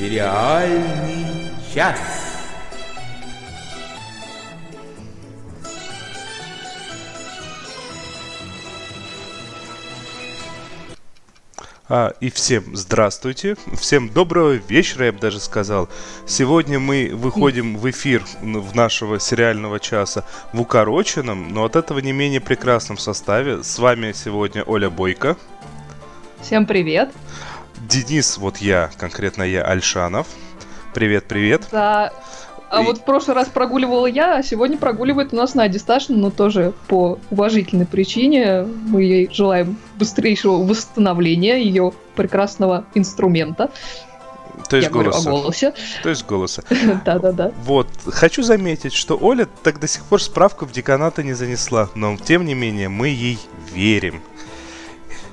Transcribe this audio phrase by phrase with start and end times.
[0.00, 1.98] Сериальный час.
[11.86, 15.90] А, и всем здравствуйте, всем доброго вечера, я бы даже сказал.
[16.26, 22.12] Сегодня мы выходим в эфир в нашего сериального часа в укороченном, но от этого не
[22.12, 23.62] менее прекрасном составе.
[23.62, 25.36] С вами сегодня Оля Бойко.
[26.40, 27.10] Всем привет.
[27.88, 30.26] Денис, вот я, конкретно я, Альшанов.
[30.94, 31.68] Привет, привет.
[31.70, 32.12] Да,
[32.70, 32.84] а и...
[32.84, 36.72] вот в прошлый раз прогуливала я, а сегодня прогуливает у нас Надя Сташина, но тоже
[36.86, 38.62] по уважительной причине.
[38.62, 43.70] Мы ей желаем быстрейшего восстановления ее прекрасного инструмента.
[44.68, 45.20] То есть Я голоса.
[45.20, 45.74] Говорю о голосе.
[46.02, 46.62] То есть голоса.
[47.04, 47.52] Да-да-да.
[47.64, 47.88] Вот.
[48.06, 52.44] Хочу заметить, что Оля так до сих пор справку в деканата не занесла, но тем
[52.44, 53.38] не менее мы ей
[53.72, 54.22] верим.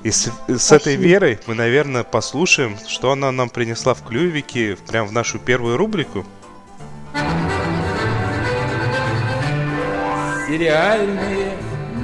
[0.04, 5.08] И с, с этой верой мы, наверное, послушаем, что она нам принесла в клювике, прям
[5.08, 6.24] в нашу первую рубрику.
[10.46, 11.52] Сериальные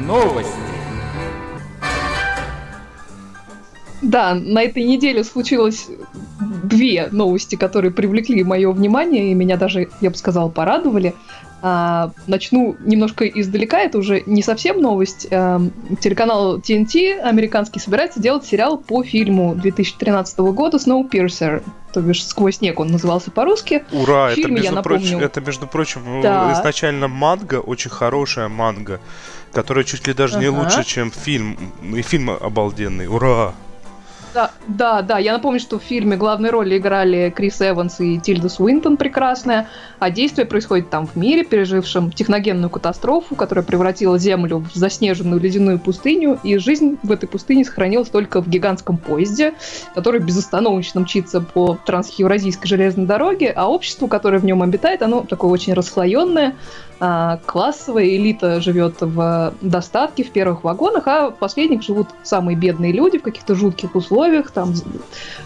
[0.06, 0.52] новости.
[4.02, 5.88] Да, на этой неделе случилось
[6.62, 11.14] две новости, которые привлекли мое внимание и меня даже, я бы сказала, порадовали.
[11.66, 15.28] А, начну немножко издалека, это уже не совсем новость.
[15.30, 15.62] А,
[15.98, 21.62] телеканал TNT американский собирается делать сериал по фильму 2013 года «Snowpiercer»,
[21.94, 23.82] то бишь «Сквозь снег» он назывался по-русски.
[23.92, 24.32] Ура!
[24.32, 26.52] это, между прочим, это, между прочим, да.
[26.52, 29.00] изначально манга, очень хорошая манга,
[29.50, 30.42] которая чуть ли даже ага.
[30.42, 31.56] не лучше, чем фильм.
[31.82, 33.06] И фильм обалденный.
[33.06, 33.54] Ура!
[34.34, 35.18] Да, да, да.
[35.18, 39.68] Я напомню, что в фильме главные роли играли Крис Эванс и Тильда Суинтон прекрасная,
[40.00, 45.78] а действие происходит там в мире, пережившем техногенную катастрофу, которая превратила Землю в заснеженную ледяную
[45.78, 49.54] пустыню, и жизнь в этой пустыне сохранилась только в гигантском поезде,
[49.94, 55.52] который безостановочно мчится по трансевразийской железной дороге, а общество, которое в нем обитает, оно такое
[55.52, 56.54] очень расслоенное,
[56.98, 63.18] классовая элита живет в достатке в первых вагонах, а в последних живут самые бедные люди
[63.18, 64.72] в каких-то жутких условиях, там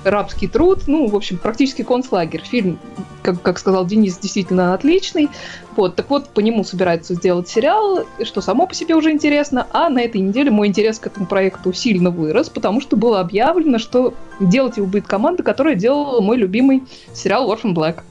[0.04, 2.42] рабский труд, ну, в общем, практически концлагерь.
[2.42, 2.78] Фильм,
[3.22, 5.28] как, как сказал Денис, действительно отличный.
[5.76, 9.88] Вот, так вот, по нему собираются сделать сериал, что само по себе уже интересно, а
[9.88, 14.12] на этой неделе мой интерес к этому проекту сильно вырос, потому что было объявлено, что
[14.40, 16.82] делать его будет команда, которая делала мой любимый
[17.14, 18.02] сериал Orphan Black.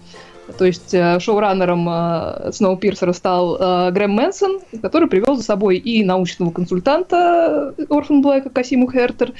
[0.57, 6.03] То есть э, шоураннером э, Сноупирсера стал э, Грэм Мэнсон, который привел за собой и
[6.05, 9.33] научного консультанта Орфан Блэка Касиму Хертер,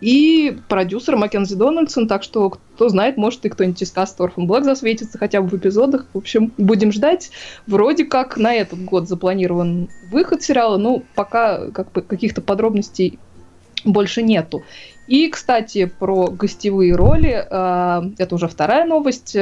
[0.00, 4.62] и продюсера Маккензи Дональдсон, так что, кто знает, может и кто-нибудь из каста Orphan Black
[4.62, 6.06] засветится хотя бы в эпизодах.
[6.12, 7.30] В общем, будем ждать.
[7.66, 13.18] Вроде как на этот год запланирован выход сериала, но пока как бы, каких-то подробностей
[13.84, 14.62] больше нету.
[15.08, 19.36] И, кстати, про гостевые роли, это уже вторая новость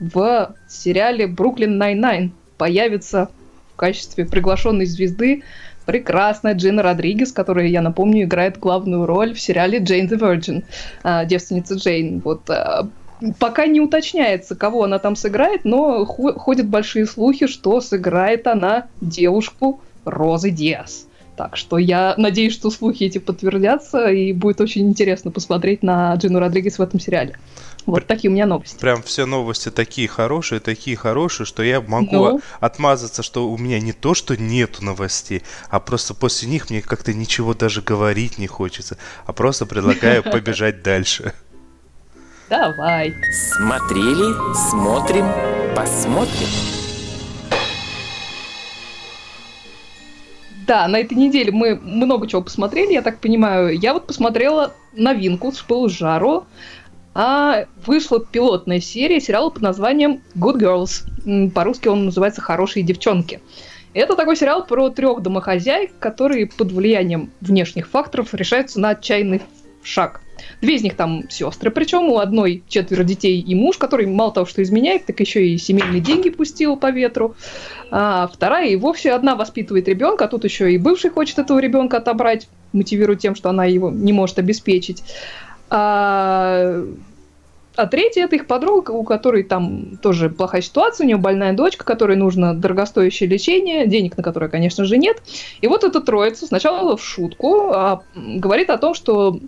[0.00, 3.30] в сериале «Brooklyn Nine-Nine» появится
[3.74, 5.42] в качестве приглашенной звезды
[5.86, 10.64] прекрасная Джина Родригес, которая, я напомню, играет главную роль в сериале «Джейн the Virgin»,
[11.02, 12.20] а, девственница Джейн.
[12.20, 12.88] Вот, а,
[13.38, 19.80] пока не уточняется, кого она там сыграет, но ходят большие слухи, что сыграет она девушку
[20.04, 21.06] Розы Диас.
[21.36, 26.40] Так что я надеюсь, что слухи эти подтвердятся, и будет очень интересно посмотреть на Джину
[26.40, 27.36] Родригес в этом сериале.
[27.88, 28.78] Вот такие у меня новости.
[28.78, 32.40] Прям все новости такие хорошие, такие хорошие, что я могу ну?
[32.60, 37.14] отмазаться, что у меня не то, что нету новостей, а просто после них мне как-то
[37.14, 41.32] ничего даже говорить не хочется, а просто предлагаю побежать дальше.
[42.50, 43.14] Давай.
[43.32, 44.34] Смотрели,
[44.70, 45.26] смотрим,
[45.74, 46.48] посмотрим.
[50.66, 53.78] Да, на этой неделе мы много чего посмотрели, я так понимаю.
[53.78, 56.44] Я вот посмотрела новинку с Жару
[57.14, 61.50] а вышла пилотная серия сериала под названием Good Girls.
[61.50, 63.40] По-русски он называется «Хорошие девчонки».
[63.94, 69.40] Это такой сериал про трех домохозяек, которые под влиянием внешних факторов решаются на отчаянный
[69.82, 70.20] шаг.
[70.60, 74.46] Две из них там сестры, причем у одной четверо детей и муж, который мало того,
[74.46, 77.34] что изменяет, так еще и семейные деньги пустил по ветру.
[77.90, 81.96] А вторая и вовсе одна воспитывает ребенка, а тут еще и бывший хочет этого ребенка
[81.96, 85.02] отобрать, мотивирует тем, что она его не может обеспечить.
[85.70, 86.82] А
[87.78, 91.84] а третья это их подруга, у которой там тоже плохая ситуация, у нее больная дочка,
[91.84, 95.22] которой нужно дорогостоящее лечение, денег на которое, конечно же, нет.
[95.60, 99.38] И вот эта троица сначала в шутку а, говорит о том, что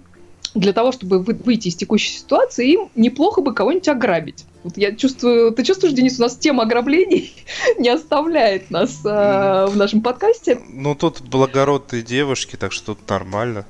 [0.54, 4.44] для того, чтобы выйти из текущей ситуации, им неплохо бы кого-нибудь ограбить.
[4.62, 7.32] Вот я чувствую, ты чувствуешь, Денис, у нас тема ограблений
[7.78, 10.60] не оставляет нас э, в нашем подкасте.
[10.68, 13.66] Ну, тут благородные девушки, так что тут нормально.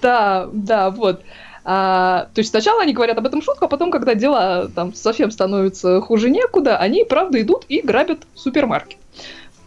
[0.00, 1.22] Да, да, вот.
[1.68, 5.32] А, то есть сначала они говорят об этом шутку, а потом, когда дела там совсем
[5.32, 8.98] становятся хуже некуда, они, правда, идут и грабят супермаркет.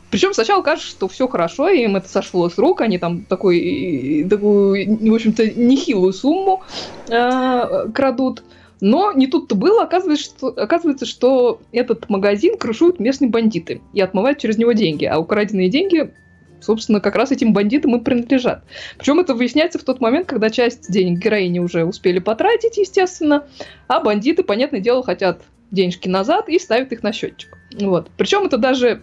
[0.10, 5.12] Причем сначала кажется, что все хорошо, им это сошло с рук, они там такой, такую,
[5.12, 6.64] в общем-то, нехилую сумму
[7.10, 8.44] э, крадут.
[8.80, 14.40] Но не тут-то было, оказывается что, оказывается, что этот магазин крышуют местные бандиты и отмывают
[14.40, 16.14] через него деньги, а украденные деньги
[16.62, 18.64] собственно, как раз этим бандитам и принадлежат.
[18.98, 23.46] Причем это выясняется в тот момент, когда часть денег героини уже успели потратить, естественно,
[23.88, 25.42] а бандиты, понятное дело, хотят
[25.72, 27.58] денежки назад и ставят их на счетчик.
[27.80, 28.10] Вот.
[28.18, 29.02] Причем это даже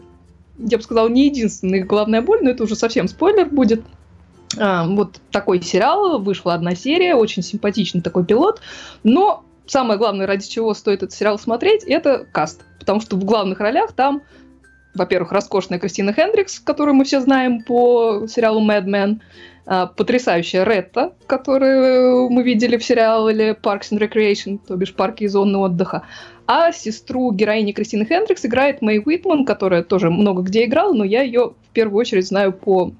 [0.58, 3.82] я бы сказала, не единственная главная боль, но это уже совсем спойлер будет.
[4.58, 8.60] А, вот такой сериал, вышла одна серия, очень симпатичный такой пилот,
[9.02, 13.60] но самое главное, ради чего стоит этот сериал смотреть, это каст, потому что в главных
[13.60, 14.22] ролях там,
[14.96, 19.20] во-первых, роскошная Кристина Хендрикс, которую мы все знаем по сериалу Mad Men,
[19.68, 25.28] а, потрясающая Ретта, которую мы видели в сериале Parks and Recreation, то бишь парки и
[25.28, 26.02] зоны отдыха.
[26.46, 31.22] А сестру героини Кристины Хендрикс играет Мэй Уитман, которая тоже много где играла, но я
[31.22, 32.92] ее в первую очередь знаю по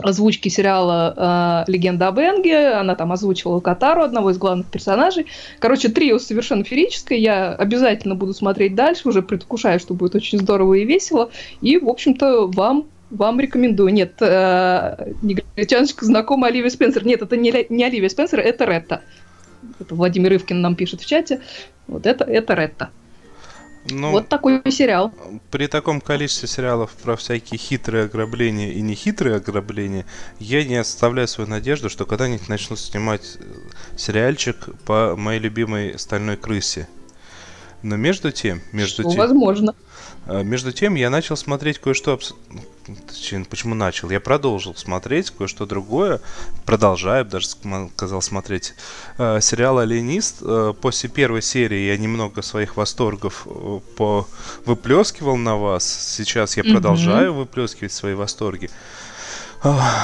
[0.00, 2.72] озвучке сериала э, «Легенда об Энге».
[2.72, 5.26] Она там озвучивала Катару, одного из главных персонажей.
[5.58, 7.18] Короче, трио совершенно феерическое.
[7.18, 11.30] Я обязательно буду смотреть дальше, уже предвкушаю, что будет очень здорово и весело.
[11.60, 13.92] И, в общем-то, вам вам рекомендую.
[13.92, 17.06] Нет, э, негритяночка знакома Оливия Спенсер.
[17.06, 19.00] Нет, это не, не Оливия Спенсер, это Ретта.
[19.80, 21.40] Это Владимир Ивкин нам пишет в чате.
[21.86, 22.90] Вот это, это Ретта.
[23.90, 25.12] Ну, вот такой сериал.
[25.50, 30.04] При таком количестве сериалов про всякие хитрые ограбления и нехитрые ограбления,
[30.38, 36.36] я не оставляю свою надежду, что когда-нибудь начнут снимать э, сериальчик по моей любимой стальной
[36.36, 36.88] крысе.
[37.82, 39.18] Но между тем, между что тем...
[39.18, 39.74] Возможно.
[40.28, 42.18] А, между тем, я начал смотреть кое-что...
[43.06, 44.10] Точнее, почему начал?
[44.10, 46.20] Я продолжил смотреть кое-что другое.
[46.64, 48.74] Продолжаю, даже сказал смотреть.
[49.16, 50.36] Э, сериал «Алиенист».
[50.42, 54.28] Э, после первой серии я немного своих восторгов э, по...
[54.66, 55.84] выплескивал на вас.
[55.86, 57.38] Сейчас я продолжаю mm-hmm.
[57.38, 58.70] выплескивать свои восторги.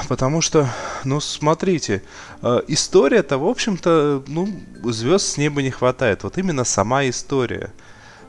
[0.08, 0.68] Потому что,
[1.04, 2.02] ну, смотрите,
[2.42, 4.48] история-то, в общем-то, ну,
[4.82, 6.24] звезд с неба не хватает.
[6.24, 7.72] Вот именно сама история–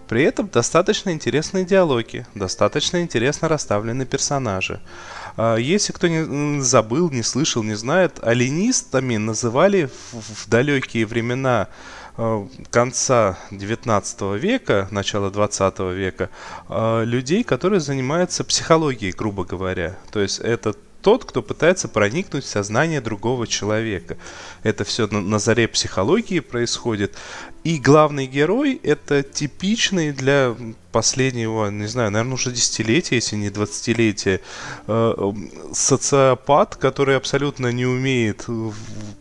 [0.07, 4.79] при этом достаточно интересные диалоги, достаточно интересно расставлены персонажи.
[5.37, 11.67] А, если кто не забыл, не слышал, не знает, алинистами называли в далекие времена
[12.17, 16.29] а, конца 19 века, начала 20 века,
[16.69, 19.97] а, людей, которые занимаются психологией, грубо говоря.
[20.11, 20.75] То есть это
[21.05, 24.17] тот, кто пытается проникнуть в сознание другого человека.
[24.63, 27.13] Это все на, на заре психологии происходит.
[27.63, 30.55] И главный герой это типичный для
[30.91, 34.41] последнего, не знаю, наверное, уже десятилетия, если не двадцатилетия,
[34.87, 35.33] э,
[35.73, 38.45] социопат, который абсолютно не умеет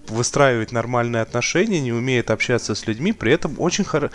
[0.09, 4.11] выстраивать нормальные отношения, не умеет общаться с людьми, при этом очень хоро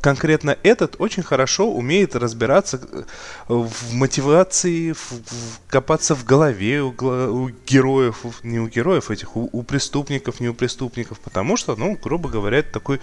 [0.00, 3.02] конкретно этот очень хорошо умеет разбираться э,
[3.48, 9.48] в мотивации, в, в, копаться в голове у, у героев, не у героев этих, у,
[9.52, 13.00] у преступников, не у преступников, потому что, ну, грубо говоря, это такой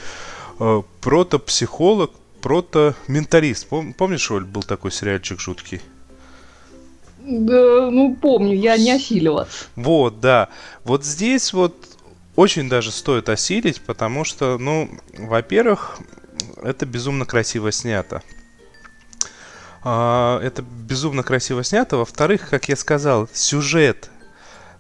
[0.59, 2.11] э, протопсихолог,
[2.41, 3.67] прото-менталист.
[3.67, 5.81] Пом, помнишь, Оль, был такой сериальчик жуткий?
[7.19, 9.47] Да, ну, помню, я не осилила.
[9.75, 10.49] Вот, да.
[10.83, 11.75] Вот здесь вот
[12.35, 15.99] очень даже стоит осилить, потому что, ну, во-первых,
[16.61, 18.21] это безумно красиво снято.
[19.83, 21.97] А, это безумно красиво снято.
[21.97, 24.09] Во-вторых, как я сказал, сюжет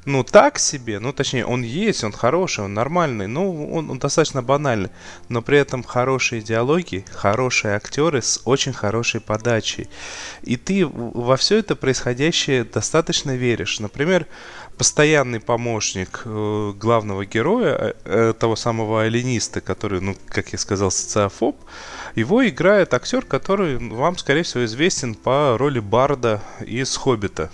[0.05, 4.43] ну, так себе, ну, точнее, он есть, он хороший, он нормальный, ну, он, он достаточно
[4.43, 4.91] банальный,
[5.29, 9.89] но при этом хорошие диалоги, хорошие актеры с очень хорошей подачей.
[10.43, 13.79] И ты во все это происходящее достаточно веришь.
[13.79, 14.27] Например,
[14.77, 21.57] постоянный помощник э, главного героя, э, того самого алиниста, который, ну, как я сказал, социофоб,
[22.15, 27.49] его играет актер, который вам, скорее всего, известен по роли Барда из «Хоббита».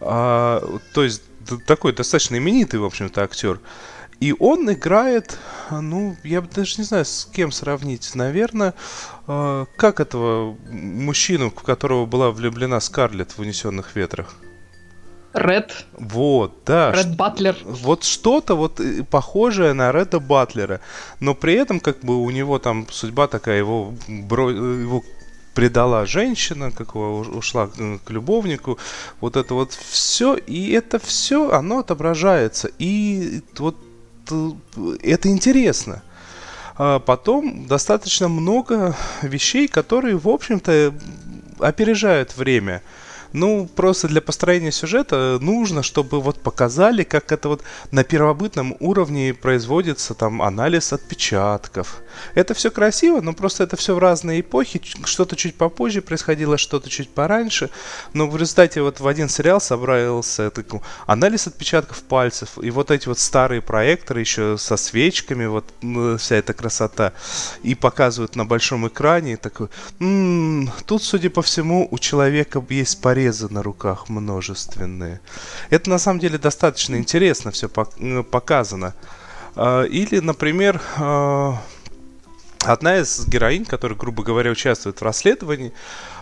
[0.00, 0.62] А,
[0.94, 1.22] то есть
[1.66, 3.60] такой достаточно именитый, в общем-то, актер.
[4.20, 5.38] И он играет,
[5.70, 8.14] ну, я даже не знаю, с кем сравнить.
[8.14, 8.74] Наверное,
[9.26, 14.36] э, как этого мужчину, в которого была влюблена Скарлетт в «Унесенных ветрах».
[15.32, 15.86] Ред.
[15.92, 16.92] Вот, да.
[16.92, 17.56] Ред Батлер.
[17.64, 20.80] Вот что-то вот э, похожее на Реда Батлера.
[21.20, 24.50] Но при этом, как бы, у него там судьба такая, его, бро...
[24.50, 25.04] его
[25.54, 27.68] предала женщина, как ушла
[28.04, 28.78] к любовнику,
[29.20, 33.76] вот это вот все, и это все, оно отображается, и вот
[34.30, 34.50] э,
[35.02, 36.02] это интересно.
[36.76, 40.94] А потом достаточно много вещей, которые, в общем-то,
[41.58, 42.82] опережают время.
[43.32, 49.34] Ну, просто для построения сюжета нужно, чтобы вот показали, как это вот на первобытном уровне
[49.34, 52.02] производится там анализ отпечатков.
[52.34, 54.80] Это все красиво, но просто это все в разные эпохи.
[55.04, 57.70] Что-то чуть попозже происходило, что-то чуть пораньше.
[58.12, 62.58] Но в результате вот в один сериал собрался такой анализ отпечатков пальцев.
[62.62, 65.64] И вот эти вот старые проекторы еще со свечками, вот
[66.18, 67.12] вся эта красота.
[67.62, 69.34] И показывают на большом экране.
[69.34, 69.68] И такой,
[70.00, 75.20] м-м, тут, судя по всему, у человека есть порезы на руках множественные.
[75.70, 78.94] Это на самом деле достаточно интересно все показано.
[79.56, 81.60] А, или, например, а,
[82.64, 85.72] одна из героинь, которая, грубо говоря, участвует в расследовании,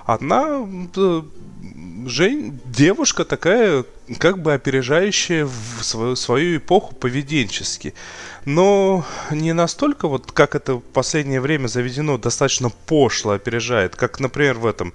[0.07, 0.67] она
[2.07, 3.85] Жень, девушка такая,
[4.19, 7.93] как бы опережающая в свою, свою эпоху поведенчески.
[8.45, 14.59] Но не настолько, вот как это в последнее время заведено, достаточно пошло опережает, как, например,
[14.59, 14.95] в этом,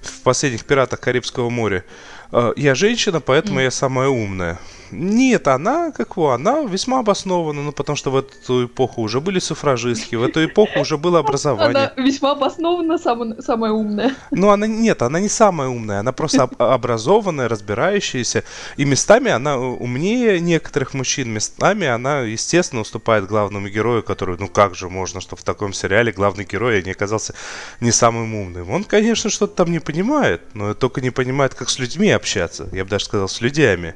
[0.00, 1.84] в последних «Пиратах Карибского моря».
[2.32, 3.64] Э, я женщина, поэтому mm.
[3.64, 4.58] я самая умная.
[4.92, 9.38] Нет, она, как его, она весьма обоснована, ну, потому что в эту эпоху уже были
[9.38, 11.92] суфражистки, в эту эпоху уже было образование.
[11.96, 14.14] Она весьма обоснована, самая, самая умная.
[14.30, 18.44] Ну, она, нет, она не самая умная, она просто образованная, разбирающаяся,
[18.76, 24.74] и местами она умнее некоторых мужчин, местами она, естественно, уступает главному герою, который, ну, как
[24.74, 27.34] же можно, что в таком сериале главный герой не оказался
[27.80, 28.70] не самым умным.
[28.70, 32.84] Он, конечно, что-то там не понимает, но только не понимает, как с людьми общаться, я
[32.84, 33.94] бы даже сказал, с людьми.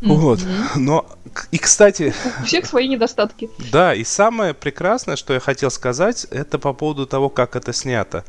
[0.00, 0.40] Вот.
[0.76, 1.06] Но,
[1.50, 2.14] и, кстати...
[2.40, 3.50] У всех свои недостатки.
[3.72, 8.24] Да, и самое прекрасное, что я хотел сказать, это по поводу того, как это снято.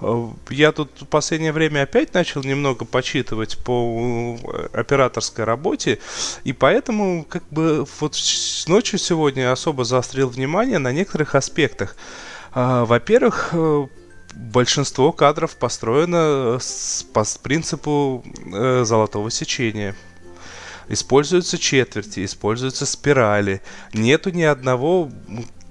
[0.00, 5.98] Э, я тут в последнее время опять начал немного почитывать по э, операторской работе,
[6.44, 8.16] и поэтому как бы вот
[8.66, 11.96] ночью сегодня особо заострил внимание на некоторых аспектах.
[12.54, 13.86] А, во-первых, э,
[14.34, 16.58] большинство кадров построено
[17.12, 18.24] по принципу
[18.82, 19.94] золотого сечения–
[20.88, 23.62] Используются четверти, используются спирали.
[23.92, 25.10] Нету ни одного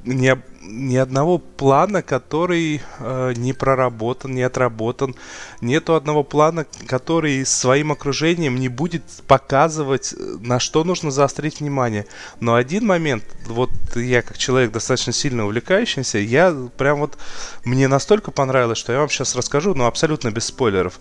[0.03, 5.15] ни, ни одного плана, который э, не проработан, не отработан.
[5.61, 12.05] Нету одного плана, который своим окружением не будет показывать, на что нужно заострить внимание.
[12.39, 17.17] Но один момент, вот я как человек достаточно сильно увлекающийся, я прям вот,
[17.63, 20.99] мне настолько понравилось, что я вам сейчас расскажу, но абсолютно без спойлеров.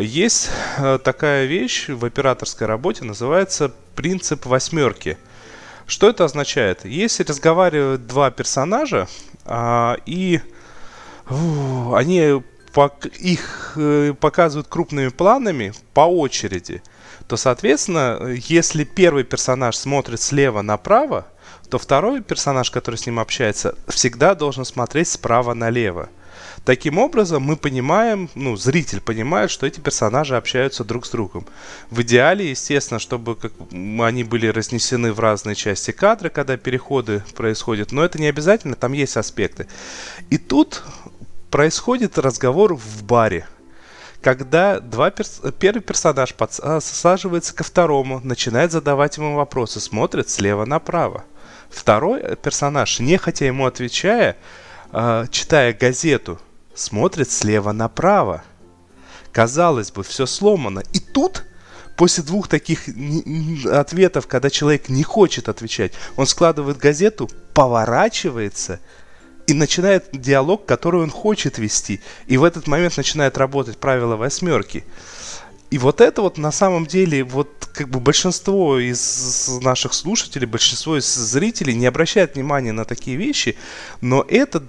[0.00, 5.18] Есть э, такая вещь в операторской работе, называется принцип восьмерки–
[5.86, 6.84] что это означает?
[6.84, 9.08] Если разговаривают два персонажа,
[9.44, 10.40] а, и
[11.28, 12.42] они
[13.20, 16.82] их э, показывают крупными планами по очереди,
[17.28, 21.26] то, соответственно, если первый персонаж смотрит слева направо,
[21.68, 26.08] то второй персонаж, который с ним общается, всегда должен смотреть справа налево.
[26.64, 31.44] Таким образом, мы понимаем, ну, зритель понимает, что эти персонажи общаются друг с другом.
[31.90, 37.90] В идеале, естественно, чтобы как, они были разнесены в разные части кадра, когда переходы происходят,
[37.90, 39.66] но это не обязательно, там есть аспекты.
[40.30, 40.84] И тут
[41.50, 43.46] происходит разговор в баре
[44.22, 45.40] когда два перс...
[45.58, 51.24] первый персонаж подсаживается ко второму, начинает задавать ему вопросы, смотрит слева направо.
[51.68, 54.36] Второй персонаж, нехотя ему отвечая,
[54.92, 56.38] э, читая газету,
[56.74, 58.44] смотрит слева направо.
[59.32, 60.82] Казалось бы, все сломано.
[60.92, 61.44] И тут,
[61.96, 62.88] после двух таких
[63.66, 68.80] ответов, когда человек не хочет отвечать, он складывает газету, поворачивается
[69.46, 72.00] и начинает диалог, который он хочет вести.
[72.26, 74.84] И в этот момент начинает работать правило восьмерки.
[75.70, 80.98] И вот это вот на самом деле, вот как бы большинство из наших слушателей, большинство
[80.98, 83.56] из зрителей не обращает внимания на такие вещи,
[84.02, 84.62] но это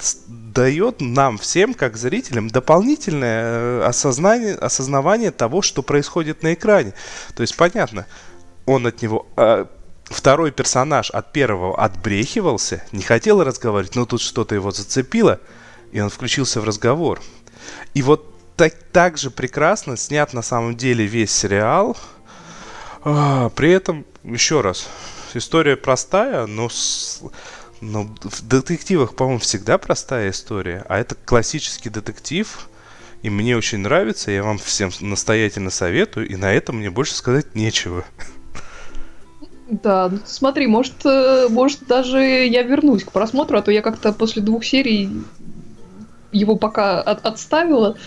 [0.53, 6.93] дает нам всем, как зрителям, дополнительное э, осознание, осознавание того, что происходит на экране.
[7.36, 8.05] То есть понятно,
[8.65, 9.27] он от него...
[9.36, 9.65] Э,
[10.05, 15.39] второй персонаж от первого отбрехивался, не хотел разговаривать, но тут что-то его зацепило,
[15.91, 17.22] и он включился в разговор.
[17.93, 21.98] И вот так, так же прекрасно снят на самом деле весь сериал.
[23.03, 24.88] А, при этом, еще раз,
[25.33, 26.69] история простая, но,
[27.92, 30.86] но в детективах, по-моему, всегда простая история.
[30.90, 32.70] А это классический детектив,
[33.22, 37.56] и мне очень нравится, я вам всем настоятельно советую, и на этом мне больше сказать
[37.56, 38.04] нечего.
[39.70, 44.42] Да, смотри, может, э, может даже я вернусь к просмотру, а то я как-то после
[44.42, 45.10] двух серий
[46.32, 47.98] его пока от, отставила.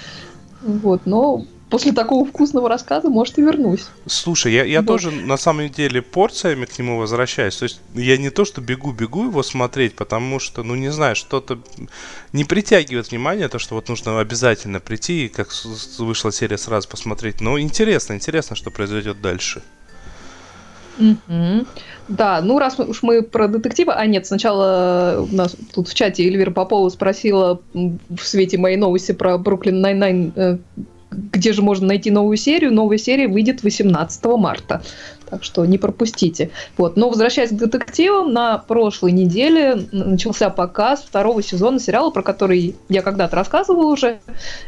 [0.61, 3.87] Вот, но после такого вкусного рассказа, может, и вернусь.
[4.07, 4.87] Слушай, я, я вот.
[4.87, 7.57] тоже на самом деле порциями к нему возвращаюсь.
[7.57, 11.59] То есть я не то, что бегу-бегу его смотреть, потому что, ну не знаю, что-то
[12.33, 15.49] не притягивает внимание, то, что вот нужно обязательно прийти, как
[15.99, 17.41] вышла серия, сразу посмотреть.
[17.41, 19.63] Но интересно, интересно, что произойдет дальше.
[20.99, 21.67] Mm-hmm.
[22.09, 23.93] Да, ну раз уж мы про детективы...
[23.93, 29.13] А нет, сначала у нас тут в чате Эльвира Попова спросила в свете моей новости
[29.13, 30.59] про Brooklyn Nine-Nine э,
[31.33, 32.73] где же можно найти новую серию.
[32.73, 34.83] Новая серия выйдет 18 марта.
[35.29, 36.51] Так что не пропустите.
[36.77, 36.97] Вот.
[36.97, 43.03] Но возвращаясь к детективам, на прошлой неделе начался показ второго сезона сериала, про который я
[43.03, 44.21] когда-то рассказывала уже.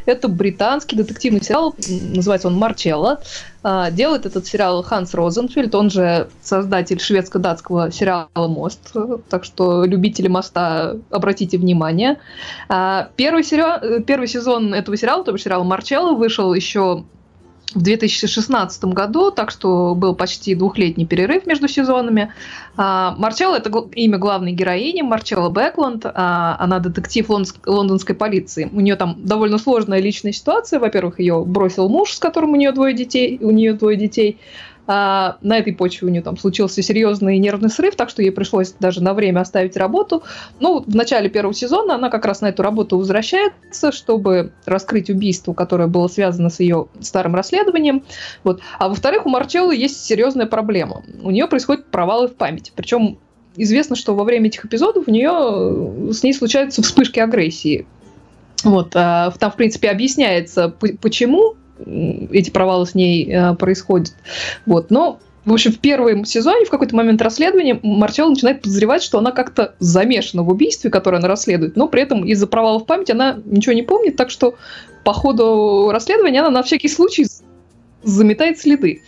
[0.05, 1.75] Это британский детективный сериал,
[2.13, 3.21] называется он «Марчелло».
[3.61, 8.93] А, делает этот сериал Ханс Розенфельд, он же создатель шведско-датского сериала «Мост».
[9.29, 12.19] Так что любители «Моста» обратите внимание.
[12.69, 17.03] А, первый, сериал, первый сезон этого сериала, то есть сериал «Марчелло», вышел еще
[17.75, 22.33] в 2016 году, так что был почти двухлетний перерыв между сезонами.
[22.77, 26.05] А, Марчелла– это имя главной героини, Марчелла Бэкланд.
[26.05, 27.29] А, она детектив
[27.65, 28.69] лондонской полиции.
[28.71, 30.79] У нее там довольно сложная личная ситуация.
[30.79, 33.37] Во-первых, ее бросил муж, с которым у нее двое детей.
[33.41, 34.39] У нее двое детей.
[34.91, 38.71] А, на этой почве у нее там случился серьезный нервный срыв, так что ей пришлось
[38.79, 40.23] даже на время оставить работу.
[40.59, 45.53] Ну, в начале первого сезона она как раз на эту работу возвращается, чтобы раскрыть убийство,
[45.53, 48.01] которое было связано с ее старым расследованием.
[48.43, 48.61] Вот.
[48.79, 51.03] А во-вторых, у Марчеллы есть серьезная проблема.
[51.21, 52.71] У нее происходят провалы в памяти.
[52.75, 53.19] Причем
[53.57, 57.85] известно, что во время этих эпизодов у нее с ней случаются вспышки агрессии.
[58.63, 64.13] Вот, а, там, в принципе, объясняется, почему эти провалы с ней э, происходят.
[64.65, 69.17] Вот, но в общем, в первом сезоне, в какой-то момент расследования, Марчелла начинает подозревать, что
[69.17, 73.39] она как-то замешана в убийстве, которое она расследует, но при этом из-за провалов памяти она
[73.45, 74.55] ничего не помнит, так что
[75.03, 77.25] по ходу расследования она на всякий случай
[78.03, 79.01] заметает следы.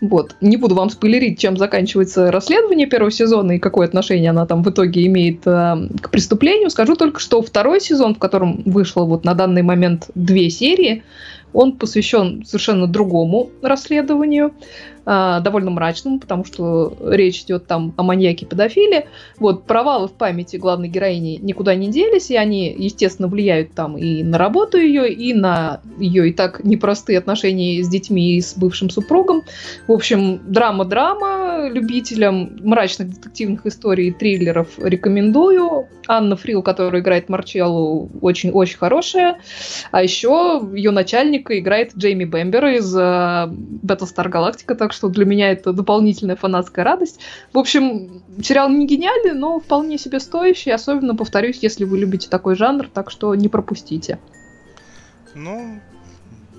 [0.00, 0.36] Вот.
[0.40, 4.70] Не буду вам спойлерить, чем заканчивается расследование первого сезона и какое отношение она там в
[4.70, 6.70] итоге имеет э, к преступлению.
[6.70, 11.02] Скажу только, что второй сезон, в котором вышло вот на данный момент две серии,
[11.52, 14.52] он посвящен совершенно другому расследованию.
[15.10, 19.06] А, довольно мрачному, потому что речь идет там о маньяке-педофиле.
[19.38, 24.22] Вот, провалы в памяти главной героини никуда не делись, и они, естественно, влияют там и
[24.22, 28.90] на работу ее, и на ее и так непростые отношения с детьми и с бывшим
[28.90, 29.44] супругом.
[29.86, 35.88] В общем, драма-драма любителям мрачных детективных историй и триллеров рекомендую.
[36.06, 39.38] Анна Фрил, которая играет Марчеллу, очень-очень хорошая.
[39.90, 45.52] А еще ее начальника играет Джейми Бэмбер из uh, Battlestar Galactica, так что для меня
[45.52, 47.20] это дополнительная фанатская радость.
[47.52, 52.56] В общем, сериал не гениальный, но вполне себе стоящий, особенно, повторюсь, если вы любите такой
[52.56, 54.18] жанр, так что не пропустите.
[55.36, 55.80] Ну,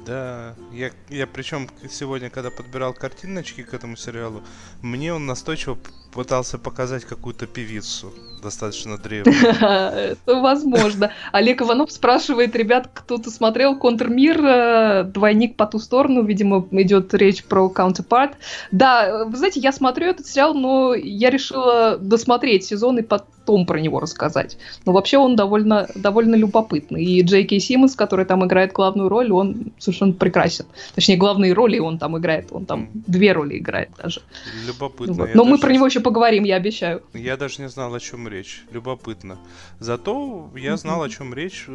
[0.05, 4.41] да, я, я причем сегодня, когда подбирал картиночки к этому сериалу,
[4.81, 5.77] мне он настойчиво
[6.13, 9.35] пытался показать какую-то певицу, достаточно древнюю.
[9.61, 11.11] Это возможно.
[11.31, 17.43] Олег Иванов спрашивает, ребят, кто-то смотрел Контрмир, э, двойник по ту сторону, видимо, идет речь
[17.43, 18.33] про Counterpart.
[18.71, 23.01] Да, вы знаете, я смотрю этот сериал, но я решила досмотреть сезон и
[23.49, 24.57] потом про него рассказать.
[24.85, 27.03] Но вообще он довольно, довольно любопытный.
[27.03, 30.65] И Джей Кей Симмонс, который там играет главную роль, он совершенно прекрасен.
[30.95, 34.21] Точнее, главные роли он там играет, он там две роли играет даже.
[34.67, 35.13] Любопытно.
[35.13, 35.35] Вот.
[35.35, 37.01] Но мы про него еще поговорим, я обещаю.
[37.13, 38.63] Я даже не знал, о чем речь.
[38.71, 39.37] Любопытно.
[39.79, 41.67] Зато я знал, о чем речь.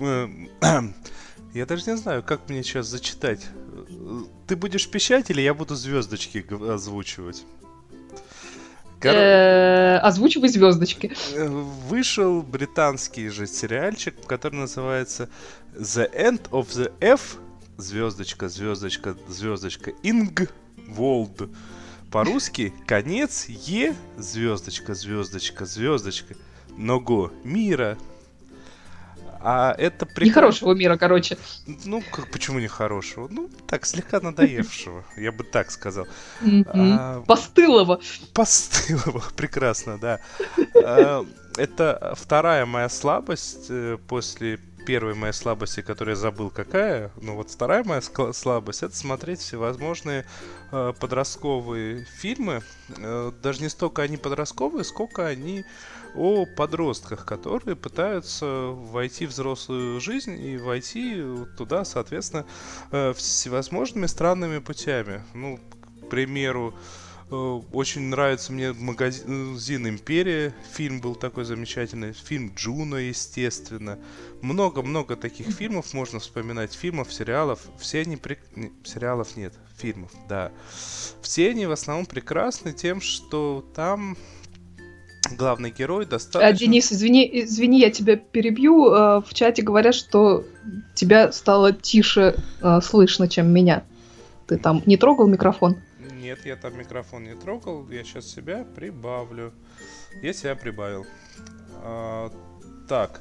[0.00, 0.28] Э,
[1.54, 3.46] я даже не знаю, как мне сейчас зачитать.
[4.46, 7.44] Ты будешь пищать или я буду звездочки озвучивать?
[9.02, 11.12] Э, озвучивай звездочки.
[11.34, 15.28] Э, вышел британский же сериальчик, который называется
[15.74, 17.38] The End of the F
[17.76, 20.48] звездочка, звездочка, звездочка, Ing
[20.96, 21.48] World.
[22.10, 26.34] По-русски конец Е, звездочка, звездочка, звездочка,
[26.76, 27.98] Ного мира.
[29.40, 30.26] А это прекрасно.
[30.26, 31.38] Нехорошего мира, короче.
[31.84, 33.28] Ну, как, почему нехорошего?
[33.30, 36.06] Ну, так, слегка надоевшего, я бы так сказал.
[36.66, 38.00] А, постылого.
[38.32, 40.20] Постылого, прекрасно, да.
[40.74, 41.24] А,
[41.56, 47.50] это вторая моя слабость э, после первой моей слабости, которую я забыл какая, ну вот
[47.50, 50.24] вторая моя слабость, это смотреть всевозможные
[50.70, 52.62] э, подростковые фильмы.
[52.96, 55.64] Э, даже не столько они подростковые, сколько они
[56.16, 61.22] о подростках, которые пытаются войти в взрослую жизнь и войти
[61.56, 62.46] туда, соответственно,
[62.90, 65.22] э, всевозможными странными путями.
[65.34, 65.60] Ну,
[66.02, 66.74] к примеру,
[67.28, 70.54] Э, Очень нравится мне магазин Империя.
[70.74, 72.12] Фильм был такой замечательный.
[72.12, 73.98] Фильм Джуна, естественно.
[74.42, 76.72] Много-много таких фильмов можно вспоминать.
[76.74, 77.60] Фильмов, сериалов.
[77.78, 78.16] Все они...
[78.16, 78.38] При...
[78.84, 79.54] Сериалов нет.
[79.76, 80.52] Фильмов, да.
[81.20, 84.16] Все они в основном прекрасны тем, что там
[85.32, 86.48] главный герой достаточно...
[86.48, 88.92] А, Денис, извини, извини, я тебя перебью.
[88.92, 90.44] Э, В чате говорят, что
[90.94, 93.84] тебя стало тише э, слышно, чем меня.
[94.46, 95.76] Ты там не трогал микрофон?
[96.20, 97.88] Нет, я там микрофон не трогал.
[97.88, 99.52] Я сейчас себя прибавлю.
[100.22, 101.06] Я себя прибавил.
[101.82, 102.30] А,
[102.88, 103.20] так.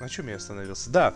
[0.00, 0.90] На чем я остановился?
[0.90, 1.14] Да.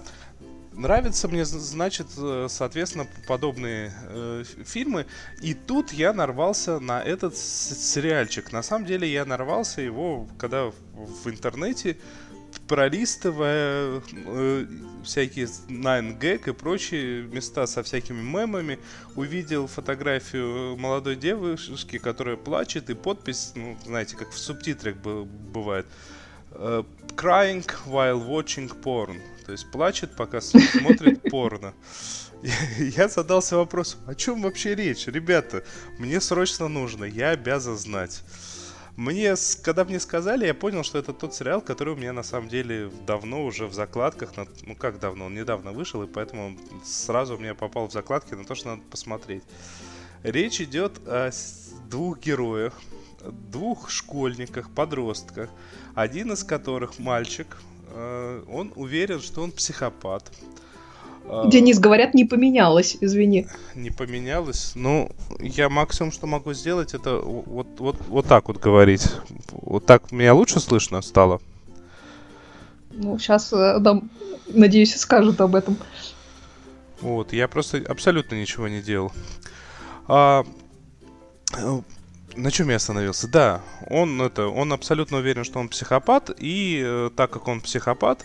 [0.81, 5.05] Нравятся мне, значит, э, соответственно, подобные э, фильмы.
[5.43, 8.51] И тут я нарвался на этот сериальчик.
[8.51, 11.99] На самом деле я нарвался его, когда в, интернете
[12.67, 14.67] пролистывая э,
[15.05, 18.79] всякие 9gag и прочие места со всякими мемами,
[19.17, 25.85] увидел фотографию молодой девушки, которая плачет, и подпись, ну, знаете, как в субтитрах бы- бывает,
[26.53, 26.85] э,
[27.17, 29.21] crying while watching porn.
[29.51, 31.75] То есть плачет, пока смотрит порно.
[32.79, 35.09] Я задался вопросом, о чем вообще речь?
[35.09, 35.65] Ребята,
[35.99, 38.23] мне срочно нужно, я обязан знать.
[38.95, 39.35] Мне,
[39.65, 42.93] когда мне сказали, я понял, что это тот сериал, который у меня на самом деле
[43.09, 47.35] давно уже в закладках, на- ну как давно, он недавно вышел, и поэтому он сразу
[47.35, 49.43] у меня попал в закладки на то, что надо посмотреть.
[50.23, 51.33] Речь идет о
[51.89, 52.81] двух героях,
[53.51, 55.51] двух школьниках, подростках,
[55.97, 57.57] один из которых мальчик,
[57.95, 60.31] он уверен, что он психопат.
[61.25, 63.47] Э, Денис, говорят, не поменялось, извини.
[63.75, 64.73] не поменялось.
[64.75, 69.07] Ну, я максимум, что могу сделать, это вот, вот, вот так вот говорить.
[69.51, 71.41] Вот так меня лучше слышно стало.
[72.91, 74.11] Ну, сейчас нам,
[74.49, 75.77] надеюсь, скажут об этом.
[77.01, 79.13] Вот, я просто абсолютно ничего не делал.
[80.09, 80.45] А,
[81.57, 81.81] э,
[82.41, 83.29] на чем я остановился?
[83.29, 88.25] Да, он это, он абсолютно уверен, что он психопат, и э, так как он психопат,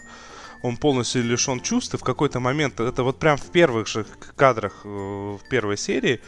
[0.61, 4.81] он полностью лишен чувств, и в какой-то момент, это вот прям в первых же кадрах
[4.83, 6.21] э, в первой серии,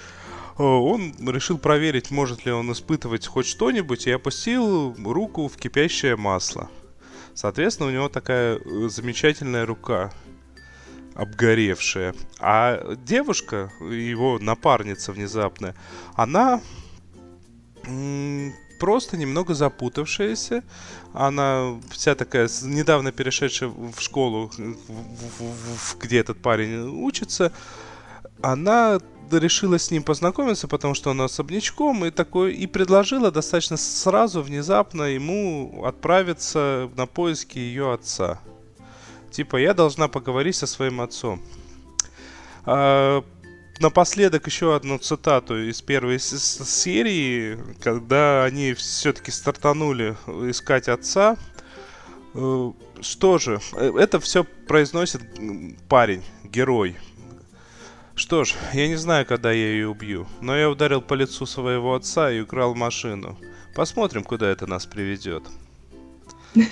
[0.57, 6.15] э, он решил проверить, может ли он испытывать хоть что-нибудь, и опустил руку в кипящее
[6.15, 6.69] масло.
[7.33, 10.11] Соответственно, у него такая э, замечательная рука,
[11.15, 12.13] обгоревшая.
[12.39, 15.75] А девушка, его напарница внезапная,
[16.15, 16.61] она
[18.79, 20.63] просто немного запутавшаяся.
[21.13, 24.51] Она вся такая, недавно перешедшая в школу,
[25.99, 27.51] где этот парень учится.
[28.41, 28.99] Она
[29.31, 35.03] решила с ним познакомиться, потому что он особнячком, и такой, и предложила достаточно сразу, внезапно
[35.03, 38.39] ему отправиться на поиски ее отца.
[39.31, 41.41] Типа, я должна поговорить со своим отцом.
[42.65, 43.23] А,
[43.79, 50.15] напоследок еще одну цитату из первой серии, когда они все-таки стартанули
[50.49, 51.37] искать отца.
[52.33, 55.21] Э, Что же, э, это все произносит
[55.87, 56.97] парень, герой.
[58.15, 61.93] Что ж, я не знаю, когда я ее убью, но я ударил по лицу своего
[61.93, 63.37] отца и украл машину.
[63.75, 65.43] Посмотрим, куда это нас приведет.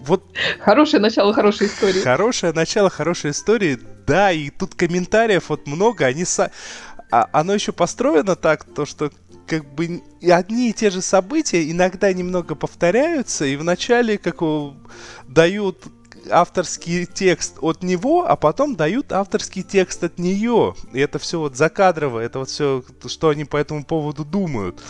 [0.00, 0.24] Вот
[0.60, 2.00] Хорошее начало хорошей истории.
[2.00, 6.50] Хорошее начало хорошей истории, да, и тут комментариев вот много, они са...
[7.12, 9.12] а, оно еще построено так, то что
[9.46, 14.74] как бы одни и те же события иногда немного повторяются, и вначале как у-
[15.28, 15.84] дают
[16.30, 20.74] авторский текст от него, а потом дают авторский текст от нее.
[20.92, 24.82] И это все вот закадрово, это вот все, что они по этому поводу думают.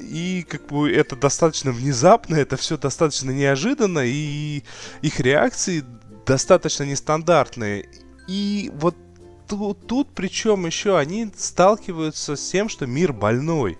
[0.00, 4.62] И как бы это достаточно внезапно, это все достаточно неожиданно, и
[5.02, 5.84] их реакции
[6.26, 7.88] достаточно нестандартные.
[8.28, 8.94] И вот
[9.48, 13.78] тут, тут причем еще они сталкиваются с тем, что мир больной.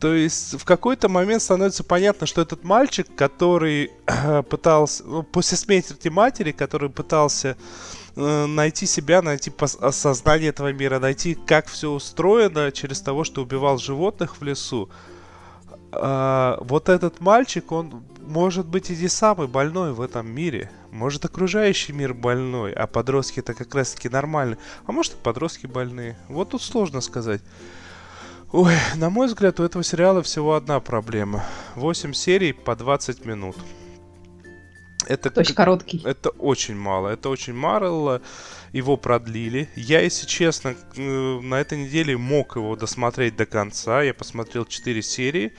[0.00, 5.58] То есть в какой-то момент становится понятно, что этот мальчик, который э, пытался, ну, после
[5.58, 7.56] смерти матери, который пытался
[8.16, 13.76] э, найти себя, найти осознание этого мира, найти, как все устроено через того, что убивал
[13.78, 14.88] животных в лесу.
[15.92, 20.70] А, вот этот мальчик, он может быть и не самый больной в этом мире.
[20.90, 24.56] Может окружающий мир больной, а подростки это как раз таки нормально.
[24.86, 26.18] А может и подростки больные.
[26.28, 27.40] Вот тут сложно сказать.
[28.52, 31.44] Ой, на мой взгляд, у этого сериала всего одна проблема.
[31.76, 33.56] 8 серий по 20 минут.
[35.06, 36.02] Это Очень как- короткий.
[36.04, 37.08] это очень мало.
[37.08, 38.20] Это очень мало.
[38.72, 39.68] Его продлили.
[39.74, 44.02] Я, если честно, э, на этой неделе мог его досмотреть до конца.
[44.02, 45.52] Я посмотрел 4 серии.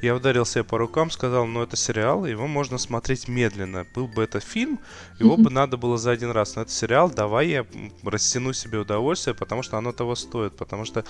[0.00, 3.84] Я ударил себя по рукам, сказал, ну это сериал, его можно смотреть медленно.
[3.94, 4.78] Был бы это фильм,
[5.18, 6.54] его бы надо было за один раз.
[6.54, 7.66] Но это сериал, давай я
[8.04, 10.56] растяну себе удовольствие, потому что оно того стоит.
[10.56, 11.04] Потому что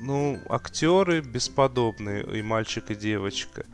[0.00, 3.64] ну, актеры бесподобные, и мальчик, и девочка.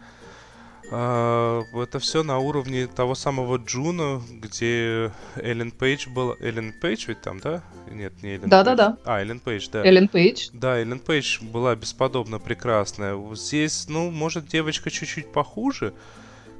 [0.91, 6.35] А, это все на уровне того самого Джуно, где Эллен Пейдж была...
[6.41, 7.63] Эллен Пейдж ведь там, да?
[7.91, 8.97] Нет, не Эллен Да, да, да.
[9.05, 9.85] А, Эллен Пейдж, да.
[9.85, 10.49] Эллен Пейдж.
[10.53, 13.19] Да, Эллен Пейдж была бесподобно прекрасная.
[13.35, 15.93] Здесь, ну, может, девочка чуть-чуть похуже,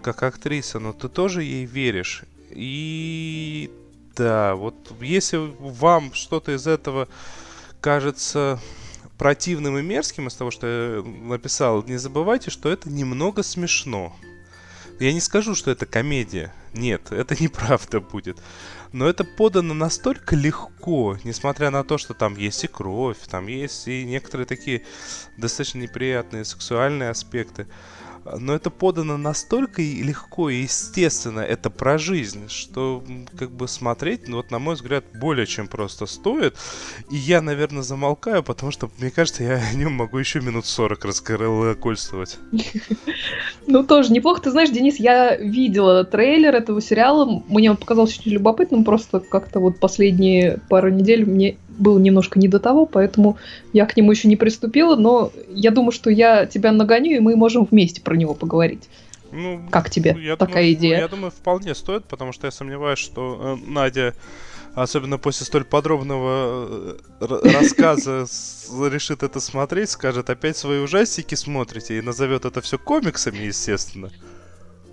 [0.03, 2.25] как актриса, но ты тоже ей веришь.
[2.51, 3.71] И
[4.17, 7.09] да, вот если вам что-то из этого
[7.81, 8.59] кажется
[9.19, 14.17] противным и мерзким из того, что я написал, не забывайте, что это немного смешно.
[15.01, 16.53] Я не скажу, что это комедия.
[16.73, 18.39] Нет, это неправда будет.
[18.93, 23.87] Но это подано настолько легко, несмотря на то, что там есть и кровь, там есть
[23.87, 24.83] и некоторые такие
[25.37, 27.67] достаточно неприятные сексуальные аспекты
[28.39, 33.05] но это подано настолько легко и естественно, это про жизнь, что
[33.39, 36.57] как бы смотреть, ну вот на мой взгляд, более чем просто стоит.
[37.11, 41.05] И я, наверное, замолкаю, потому что, мне кажется, я о нем могу еще минут 40
[41.05, 42.39] раскольствовать.
[43.67, 44.41] Ну, тоже неплохо.
[44.41, 49.61] Ты знаешь, Денис, я видела трейлер этого сериала, мне он показался очень любопытным, просто как-то
[49.61, 53.39] вот последние пару недель мне было немножко не до того, поэтому
[53.73, 57.37] я к нему еще не приступила, но я думаю, что я тебя нагоню, и мы
[57.37, 58.89] можем вместе про него поговорить.
[59.31, 60.99] Ну, как тебе я такая думаю, идея?
[61.01, 64.15] Я думаю, вполне стоит, потому что я сомневаюсь, что э, Надя,
[64.75, 68.27] особенно после столь подробного э, рассказа,
[68.91, 74.11] решит это смотреть, скажет, опять свои ужастики смотрите, и назовет это все комиксами, естественно.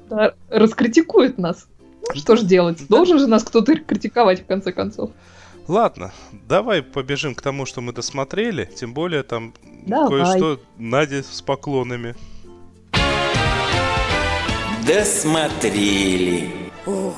[0.10, 1.68] Да, раскритикует нас.
[2.14, 2.88] Что же делать?
[2.88, 5.12] Должен же нас кто-то критиковать, в конце концов.
[5.68, 8.66] Ладно, давай побежим к тому, что мы досмотрели.
[8.66, 9.54] Тем более там
[9.86, 10.10] давай.
[10.10, 12.16] кое-что Надя с поклонами.
[14.86, 16.72] Досмотрели.
[16.86, 17.16] Ух.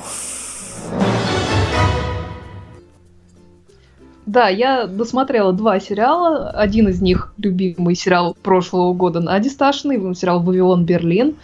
[4.28, 6.50] Да, я досмотрела два сериала.
[6.50, 11.36] Один из них любимый сериал прошлого года Нади Сташиной, сериал «Вавилон Берлин».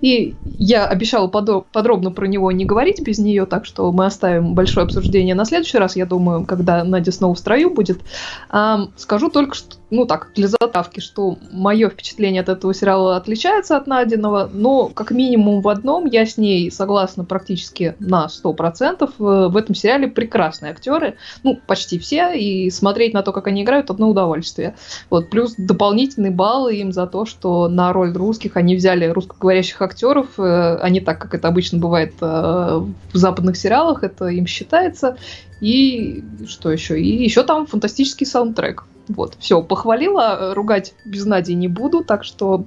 [0.00, 4.84] И я обещала подробно про него не говорить без нее, так что мы оставим большое
[4.84, 7.98] обсуждение на следующий раз, я думаю, когда Надя снова в строю будет.
[8.50, 13.76] А, скажу только, что ну так, для затавки, что мое впечатление от этого сериала отличается
[13.76, 19.10] от Надиного, но как минимум в одном я с ней согласна практически на 100%.
[19.18, 23.90] В этом сериале прекрасные актеры, ну, почти все, и смотреть на то, как они играют,
[23.90, 24.74] одно удовольствие.
[25.10, 30.28] Вот, плюс дополнительный балл им за то, что на роль русских они взяли русскоговорящих актеров,
[30.36, 35.16] а не так, как это обычно бывает э, в западных сериалах, это им считается.
[35.60, 37.00] И что еще?
[37.00, 38.84] И еще там фантастический саундтрек.
[39.08, 42.64] Вот, все, похвалила, ругать без Нади не буду, так что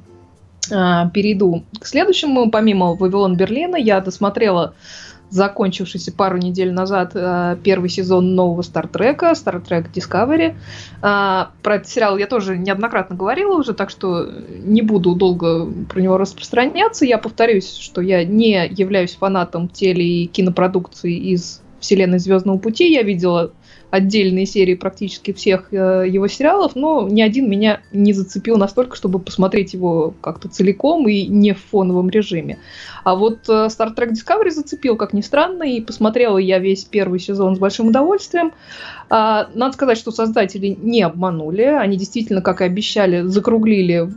[0.69, 0.73] э,
[1.13, 2.49] перейду к следующему.
[2.49, 4.73] Помимо «Вавилон Берлина» я досмотрела
[5.29, 10.55] закончившийся пару недель назад э, первый сезон нового Стартрека, Trek Discovery.
[11.01, 14.29] Э, про этот сериал я тоже неоднократно говорила уже, так что
[14.63, 17.05] не буду долго про него распространяться.
[17.05, 22.91] Я повторюсь, что я не являюсь фанатом теле- и кинопродукции из вселенной Звездного пути.
[22.91, 23.51] Я видела
[23.89, 29.19] отдельные серии практически всех э, его сериалов, но ни один меня не зацепил настолько, чтобы
[29.19, 32.57] посмотреть его как-то целиком и не в фоновом режиме.
[33.03, 37.19] А вот э, Star Trek Discovery зацепил, как ни странно, и посмотрела я весь первый
[37.19, 38.53] сезон с большим удовольствием.
[39.13, 41.63] А, надо сказать, что создатели не обманули.
[41.63, 44.09] Они действительно, как и обещали, закруглили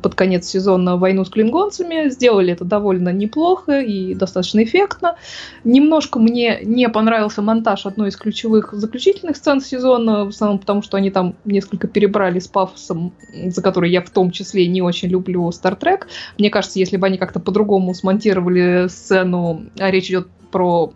[0.00, 2.10] под конец сезона войну с клингонцами.
[2.10, 5.16] Сделали это довольно неплохо и достаточно эффектно.
[5.64, 10.96] Немножко мне не понравился монтаж одной из ключевых заключительных сцен сезона, в основном потому, что
[10.96, 13.14] они там несколько перебрали с пафосом,
[13.46, 16.02] за который я в том числе не очень люблю Star Trek.
[16.38, 20.92] Мне кажется, если бы они как-то по-другому смонтировали сцену, а речь идет про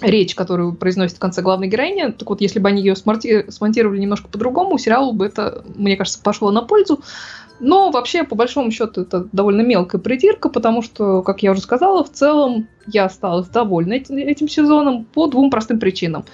[0.00, 2.12] речь, которую произносит в конце главной героини.
[2.12, 6.50] Так вот, если бы они ее смонтировали немножко по-другому, сериалу бы это, мне кажется, пошло
[6.50, 7.00] на пользу.
[7.60, 12.02] Но вообще, по большому счету, это довольно мелкая придирка, потому что, как я уже сказала,
[12.02, 16.24] в целом я осталась довольна этим, этим сезоном по двум простым причинам.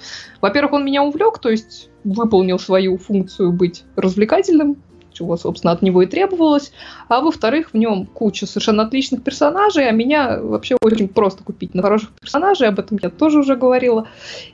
[0.41, 4.77] Во-первых, он меня увлек, то есть выполнил свою функцию быть развлекательным,
[5.19, 6.71] чего, собственно, от него и требовалось.
[7.09, 11.81] А во-вторых, в нем куча совершенно отличных персонажей, а меня вообще очень просто купить на
[11.81, 14.07] хороших персонажей, об этом я тоже уже говорила.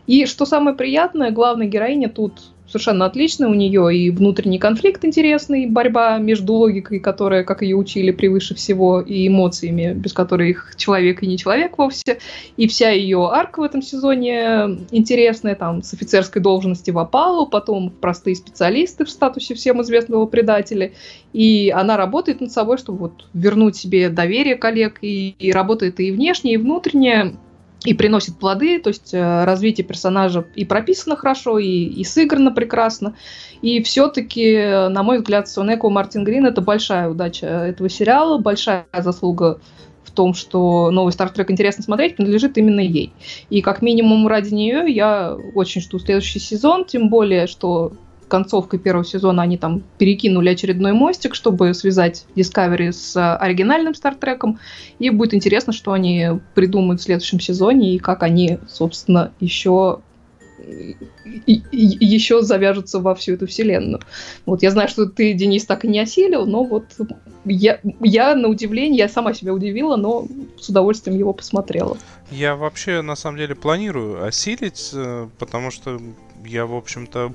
[0.08, 2.34] И что самое приятное, главная героиня тут
[2.76, 3.48] совершенно отличная.
[3.48, 9.00] У нее и внутренний конфликт интересный, борьба между логикой, которая, как ее учили, превыше всего,
[9.00, 12.20] и эмоциями, без которых человек и не человек вовсе.
[12.58, 17.92] И вся ее арка в этом сезоне интересная, там, с офицерской должности в опалу, потом
[17.92, 20.92] простые специалисты в статусе всем известного предателя.
[21.32, 26.12] И она работает над собой, чтобы вот вернуть себе доверие коллег, и, и работает и
[26.12, 27.36] внешне, и внутренне
[27.86, 33.16] и приносит плоды, то есть э, развитие персонажа и прописано хорошо, и, и сыграно прекрасно.
[33.62, 34.58] И все-таки,
[34.90, 39.60] на мой взгляд, Сонеко Мартин Грин это большая удача этого сериала, большая заслуга
[40.04, 43.14] в том, что новый Trek интересно смотреть, принадлежит именно ей.
[43.50, 47.94] И как минимум ради нее я очень жду следующий сезон, тем более, что
[48.28, 54.60] концовкой первого сезона они там перекинули очередной мостик, чтобы связать Discovery с э, оригинальным Стартреком.
[55.00, 60.00] И будет интересно, что они придумают в следующем сезоне и как они, собственно, еще
[61.46, 64.02] и, и, еще завяжутся во всю эту вселенную.
[64.46, 66.86] Вот я знаю, что ты, Денис, так и не осилил, но вот
[67.46, 70.28] я, я на удивление, я сама себя удивила, но
[70.60, 71.98] с удовольствием его посмотрела.
[72.32, 76.00] Я вообще, на самом деле, планирую осилить, э, потому что
[76.46, 77.34] я, в общем-то,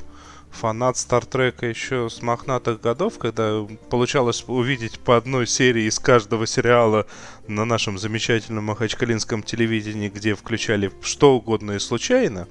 [0.50, 7.06] фанат Стартрека еще с мохнатых годов, когда получалось увидеть по одной серии из каждого сериала
[7.46, 12.46] на нашем замечательном махачкалинском телевидении, где включали что угодно и случайно.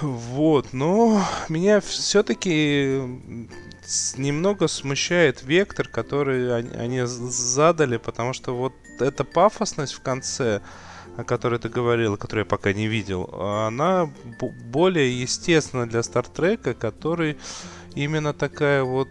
[0.00, 3.00] Вот, но меня все-таки
[4.16, 10.60] немного смущает вектор, который они задали, потому что вот эта пафосность в конце,
[11.18, 14.08] о которой ты говорил, которую я пока не видел, она
[14.40, 17.36] более естественна для Стартрека, который
[17.96, 19.08] именно такая вот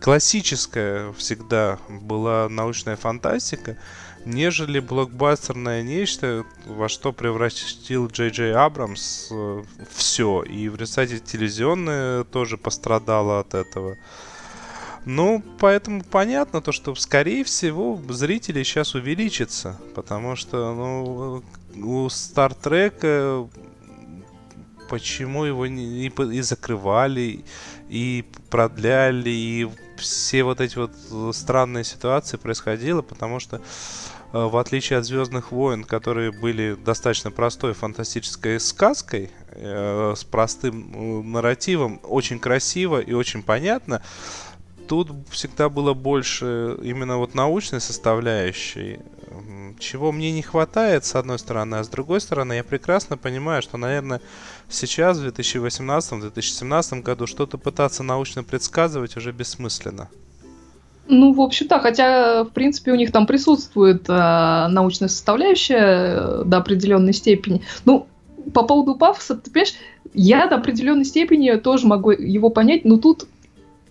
[0.00, 3.76] классическая всегда была научная фантастика,
[4.24, 9.62] нежели блокбастерное нечто, во что превратил Джей Джей Абрамс э,
[9.94, 10.42] все.
[10.44, 13.98] И в результате телевизионное тоже пострадало от этого.
[15.12, 21.42] Ну, поэтому понятно то, что, скорее всего, зрители сейчас увеличатся, потому что, ну,
[21.84, 23.48] у Стартрека
[24.88, 27.44] почему его не, и, закрывали,
[27.88, 30.92] и продляли, и все вот эти вот
[31.34, 33.60] странные ситуации происходило, потому что э,
[34.32, 41.22] в отличие от Звездных войн, которые были достаточно простой фантастической сказкой, э, с простым э,
[41.24, 44.02] нарративом, очень красиво и очень понятно,
[44.90, 48.98] тут всегда было больше именно вот научной составляющей,
[49.78, 53.76] чего мне не хватает, с одной стороны, а с другой стороны, я прекрасно понимаю, что,
[53.78, 54.20] наверное,
[54.68, 60.08] сейчас, в 2018-2017 году, что-то пытаться научно предсказывать уже бессмысленно.
[61.06, 66.42] Ну, в общем, да, хотя, в принципе, у них там присутствует э, научная составляющая э,
[66.44, 67.62] до определенной степени.
[67.84, 68.08] Ну,
[68.52, 69.74] по поводу пафоса, ты понимаешь,
[70.14, 73.28] я до определенной степени тоже могу его понять, но тут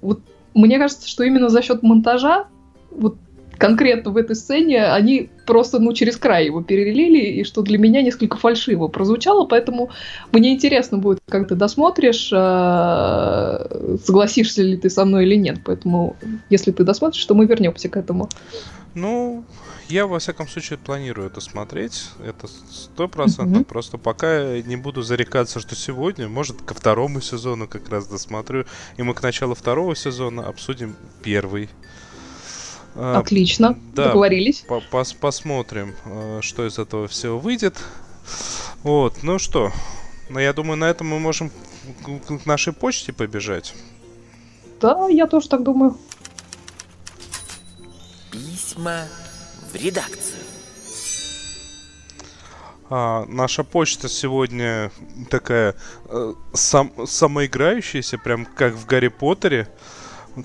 [0.02, 0.20] вот
[0.54, 2.48] мне кажется, что именно за счет монтажа,
[2.92, 3.18] вот
[3.60, 8.02] конкретно в этой сцене, они просто, ну, через край его перелили, и что для меня
[8.02, 9.90] несколько фальшиво прозвучало, поэтому
[10.32, 15.60] мне интересно будет, как ты досмотришь, э, согласишься ли ты со мной или нет.
[15.66, 16.16] Поэтому,
[16.50, 18.30] если ты досмотришь, то мы вернемся к этому.
[18.96, 19.44] Ну,
[19.90, 22.10] я, во всяком случае, планирую это смотреть.
[22.24, 23.64] Это сто процентов.
[23.64, 23.66] Mm-hmm.
[23.66, 28.66] Просто пока не буду зарекаться, что сегодня, может, ко второму сезону как раз досмотрю.
[28.98, 31.70] И мы к началу второго сезона обсудим первый.
[32.96, 34.64] А, Отлично, да, договорились.
[34.68, 37.78] По -пос Посмотрим, э, что из этого всего выйдет.
[38.84, 39.72] Вот, ну что,
[40.30, 41.52] ну я думаю, на этом мы можем
[42.06, 43.74] к нашей почте побежать.
[44.80, 45.98] Да, я тоже так думаю.
[48.32, 49.06] Письма
[49.72, 50.40] в редакцию.
[52.90, 54.92] А, наша почта сегодня
[55.30, 59.68] такая э, сам, самоиграющаяся, прям как в Гарри Поттере.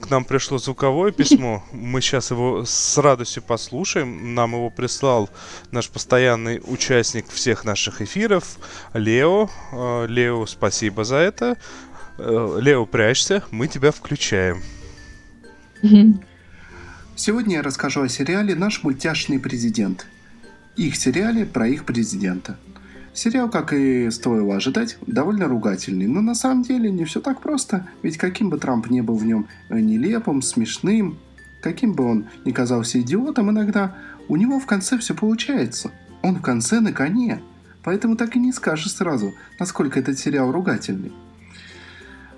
[0.01, 1.65] К нам пришло звуковое письмо.
[1.73, 4.35] Мы сейчас его с радостью послушаем.
[4.35, 5.31] Нам его прислал
[5.71, 8.59] наш постоянный участник всех наших эфиров,
[8.93, 9.49] Лео.
[9.73, 11.57] Э, Лео, спасибо за это.
[12.19, 14.63] Э, Лео, прячься, мы тебя включаем.
[17.17, 20.05] Сегодня я расскажу о сериале «Наш мультяшный президент».
[20.75, 22.59] Их сериале про их президента.
[23.13, 27.87] Сериал, как и стоило ожидать, довольно ругательный, но на самом деле не все так просто,
[28.03, 31.17] ведь каким бы Трамп не был в нем нелепым, смешным,
[31.63, 33.95] каким бы он ни казался идиотом иногда,
[34.27, 35.93] у него в конце все получается.
[36.23, 37.41] Он в конце на коне.
[37.85, 41.13] Поэтому так и не скажешь сразу, насколько этот сериал ругательный.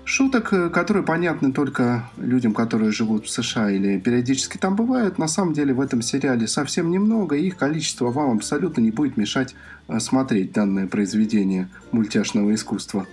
[0.09, 5.27] Шуток, э, которые понятны только людям, которые живут в США или периодически там бывают, на
[5.27, 9.53] самом деле в этом сериале совсем немного, и их количество вам абсолютно не будет мешать
[9.89, 13.05] э, смотреть данное произведение мультяшного искусства.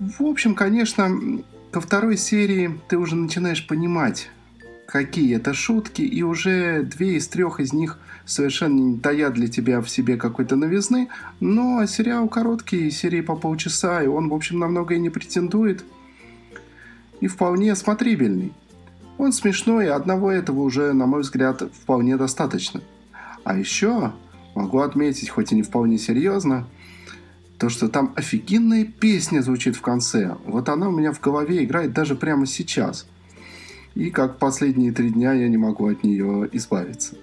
[0.00, 1.08] В общем, конечно,
[1.70, 4.30] ко второй серии ты уже начинаешь понимать,
[4.86, 9.80] какие это шутки, и уже две из трех из них совершенно не таят для тебя
[9.80, 11.08] в себе какой-то новизны,
[11.40, 15.84] но сериал короткий, серии по полчаса, и он, в общем, на многое не претендует,
[17.20, 18.52] и вполне смотрибельный.
[19.16, 22.82] Он смешной, и одного этого уже, на мой взгляд, вполне достаточно.
[23.44, 24.12] А еще
[24.54, 26.66] могу отметить, хоть и не вполне серьезно,
[27.58, 30.36] то, что там офигенная песня звучит в конце.
[30.44, 33.06] Вот она у меня в голове играет даже прямо сейчас.
[33.94, 37.16] И как последние три дня я не могу от нее избавиться.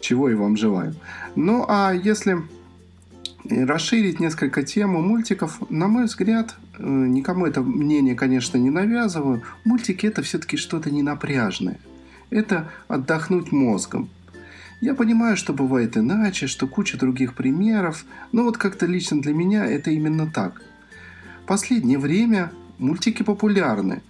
[0.00, 0.94] Чего и вам желаю.
[1.36, 2.42] Ну а если
[3.44, 10.06] расширить несколько тему мультиков, на мой взгляд, э, никому это мнение, конечно, не навязываю, мультики
[10.06, 11.78] это все-таки что-то ненапряжное.
[12.30, 14.08] Это отдохнуть мозгом.
[14.80, 19.66] Я понимаю, что бывает иначе, что куча других примеров, но вот как-то лично для меня
[19.66, 20.62] это именно так.
[21.46, 24.02] Последнее время мультики популярны,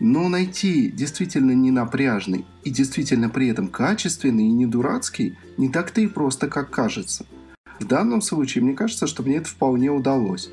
[0.00, 6.00] но найти действительно не напряжный и действительно при этом качественный и не дурацкий не так-то
[6.00, 7.26] и просто, как кажется.
[7.80, 10.50] В данном случае, мне кажется, что мне это вполне удалось.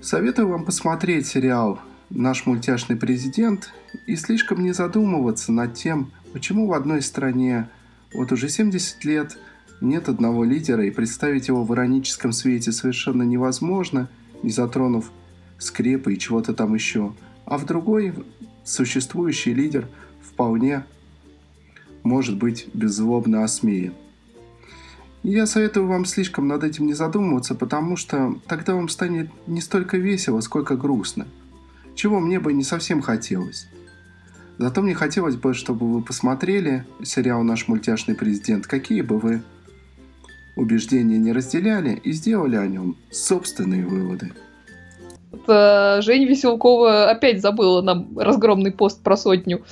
[0.00, 3.72] Советую вам посмотреть сериал «Наш мультяшный президент»
[4.06, 7.68] и слишком не задумываться над тем, почему в одной стране
[8.14, 9.36] вот уже 70 лет
[9.80, 14.08] нет одного лидера, и представить его в ироническом свете совершенно невозможно,
[14.42, 15.10] не затронув
[15.58, 17.14] скрепы и чего-то там еще.
[17.46, 18.12] А в другой
[18.64, 19.88] существующий лидер
[20.20, 20.84] вполне
[22.02, 23.94] может быть беззлобно осмеян.
[25.22, 29.96] Я советую вам слишком над этим не задумываться, потому что тогда вам станет не столько
[29.96, 31.26] весело, сколько грустно.
[31.94, 33.68] Чего мне бы не совсем хотелось.
[34.58, 39.42] Зато мне хотелось бы, чтобы вы посмотрели сериал «Наш мультяшный президент», какие бы вы
[40.54, 44.32] убеждения не разделяли, и сделали о нем собственные выводы.
[45.36, 49.64] Это Женя Веселкова опять забыла нам разгромный пост про сотню.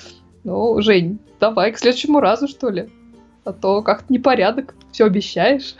[0.44, 2.88] Ну, Жень, давай к следующему разу, что ли.
[3.44, 5.74] А то как-то непорядок, все обещаешь.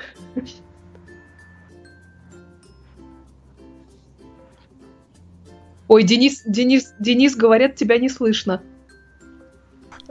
[5.88, 8.62] Ой, Денис, Денис, Денис, говорят, тебя не слышно.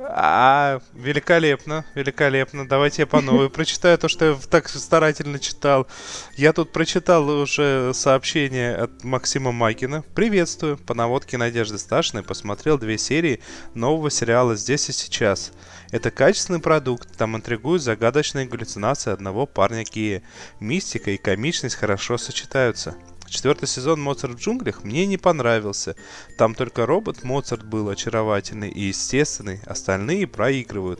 [0.10, 2.68] А, великолепно, великолепно.
[2.68, 5.88] Давайте я по новой прочитаю то, что я так старательно читал.
[6.36, 10.04] Я тут прочитал уже сообщение от Максима Макина.
[10.16, 10.78] Приветствую.
[10.78, 13.42] По наводке Надежды Сташиной посмотрел две серии
[13.74, 15.52] нового сериала «Здесь и сейчас».
[15.92, 20.24] Это качественный продукт, там интригуют загадочные галлюцинации одного парня Кия.
[20.60, 22.96] Мистика и комичность хорошо сочетаются.
[23.34, 25.96] Четвертый сезон «Моцарт в джунглях» мне не понравился.
[26.38, 31.00] Там только робот Моцарт был очаровательный и естественный, остальные проигрывают.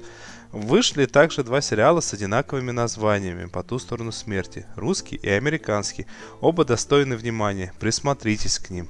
[0.52, 6.08] Вышли также два сериала с одинаковыми названиями «По ту сторону смерти»– русский и американский.
[6.42, 8.88] Оба достойны внимания, присмотритесь к ним.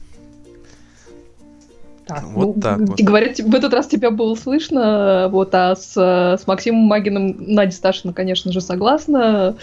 [2.06, 3.00] Так, вот ну, так вот.
[3.00, 8.14] Говорят, в этот раз тебя было слышно, вот, а с, с Максимом Магиным Надя Сташина,
[8.14, 9.58] конечно же, согласна.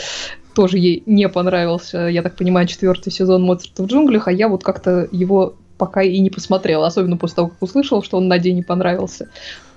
[0.54, 4.64] Тоже ей не понравился, я так понимаю, четвертый сезон Моцарта в джунглях, а я вот
[4.64, 8.62] как-то его пока и не посмотрела, особенно после того, как услышала, что он Наде не
[8.62, 9.28] понравился.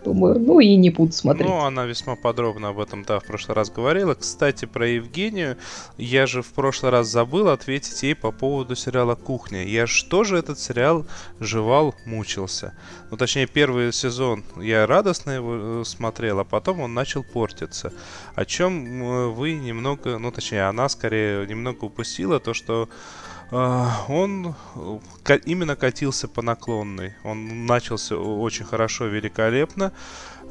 [0.04, 1.48] Думаю, ну и не буду смотреть.
[1.48, 4.14] Ну, она весьма подробно об этом, да, в прошлый раз говорила.
[4.16, 5.58] Кстати, про Евгению.
[5.98, 9.64] Я же в прошлый раз забыл ответить ей по поводу сериала «Кухня».
[9.64, 11.06] Я же тоже этот сериал
[11.40, 12.74] жевал, мучился.
[13.12, 17.94] Ну, точнее, первый сезон я радостно его э, смотрел, а потом он начал портиться.
[18.36, 22.90] О чем э, вы немного, ну, точнее, она скорее немного упустила, то, что
[23.54, 24.56] он
[25.46, 27.14] именно катился по наклонной.
[27.24, 29.92] Он начался очень хорошо, великолепно.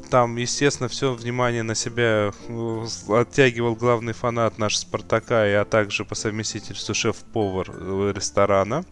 [0.09, 6.15] Там, естественно, все внимание на себя э, оттягивал главный фанат наш Спартака, а также по
[6.15, 8.85] совместительству шеф-повар э, ресторана.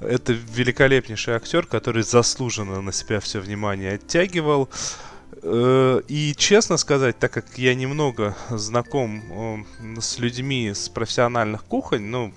[0.00, 4.68] Это великолепнейший актер, который заслуженно на себя все внимание оттягивал.
[5.42, 9.66] Э, и честно сказать, так как я немного знаком
[10.00, 12.32] с людьми с профессиональных кухонь, ну,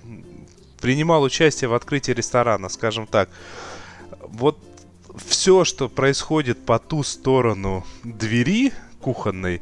[0.81, 3.29] принимал участие в открытии ресторана, скажем так.
[4.21, 4.57] Вот
[5.17, 9.61] все, что происходит по ту сторону двери кухонной,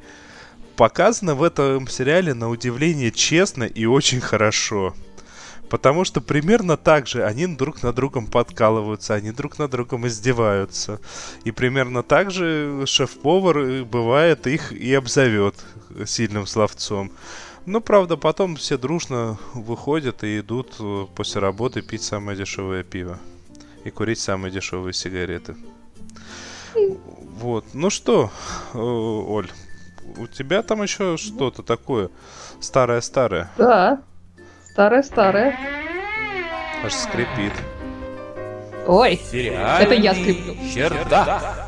[0.76, 4.94] показано в этом сериале на удивление честно и очень хорошо.
[5.70, 11.00] Потому что примерно так же они друг на другом подкалываются, они друг на другом издеваются.
[11.44, 15.56] И примерно так же шеф-повар э, бывает их и обзовет
[16.06, 17.12] сильным словцом.
[17.66, 23.18] Ну, правда, потом все дружно выходят и идут э, после работы пить самое дешевое пиво.
[23.84, 25.56] И курить самые дешевые сигареты.
[27.40, 27.66] Вот.
[27.74, 28.30] Ну что,
[28.74, 29.50] э, Оль,
[30.18, 32.10] у тебя там еще что-то такое
[32.60, 33.52] старое-старое?
[33.58, 34.02] Да,
[34.72, 35.58] старое-старое.
[36.84, 37.54] Аж скрипит.
[38.88, 40.56] Ой, Сериальный это я скриплю.
[40.72, 41.65] Чердак.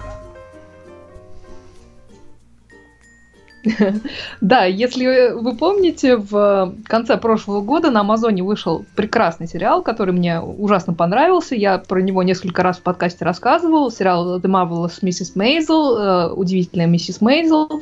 [4.42, 10.40] Да, если вы помните, в конце прошлого года на Амазоне вышел прекрасный сериал, который мне
[10.40, 11.56] ужасно понравился.
[11.56, 13.92] Я про него несколько раз в подкасте рассказывал.
[13.92, 15.36] Сериал The Marvelous Mrs.
[15.36, 17.82] Maisel, э, удивительная миссис Мейзел.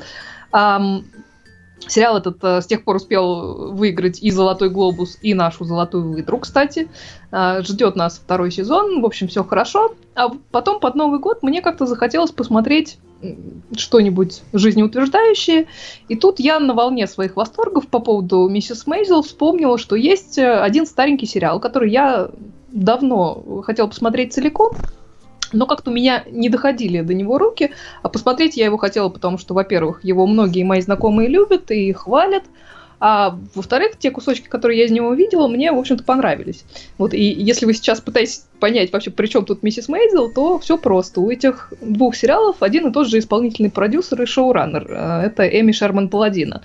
[1.87, 6.39] Сериал этот э, с тех пор успел выиграть и «Золотой глобус», и нашу «Золотую выдру»,
[6.39, 6.89] кстати.
[7.31, 9.93] Э, ждет нас второй сезон, в общем, все хорошо.
[10.15, 12.97] А потом под Новый год мне как-то захотелось посмотреть
[13.75, 15.67] что-нибудь жизнеутверждающее.
[16.07, 20.59] И тут я на волне своих восторгов по поводу миссис Мейзел вспомнила, что есть э,
[20.59, 22.29] один старенький сериал, который я
[22.69, 24.73] давно хотела посмотреть целиком,
[25.53, 27.71] но как-то у меня не доходили до него руки,
[28.01, 32.43] а посмотреть я его хотела, потому что, во-первых, его многие мои знакомые любят и хвалят,
[32.99, 36.63] а во-вторых, те кусочки, которые я из него видела, мне, в общем-то, понравились.
[36.97, 40.77] Вот, и если вы сейчас пытаетесь понять вообще, при чем тут миссис Мейзел, то все
[40.77, 41.21] просто.
[41.21, 44.87] У этих двух сериалов один и тот же исполнительный продюсер и шоураннер.
[44.89, 46.61] А, это Эми Шерман Паладина.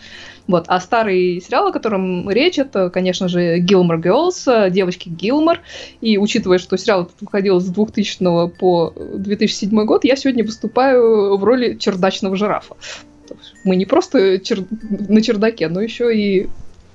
[0.46, 0.64] Вот.
[0.66, 5.60] А старый сериал, о котором речь, это, конечно же, Гилмор Girls, девочки Гилмор.
[6.00, 11.76] И учитывая, что сериал выходил с 2000 по 2007 год, я сегодня выступаю в роли
[11.76, 12.76] чердачного жирафа.
[13.64, 14.64] Мы не просто чер...
[14.80, 16.48] на чердаке, но еще и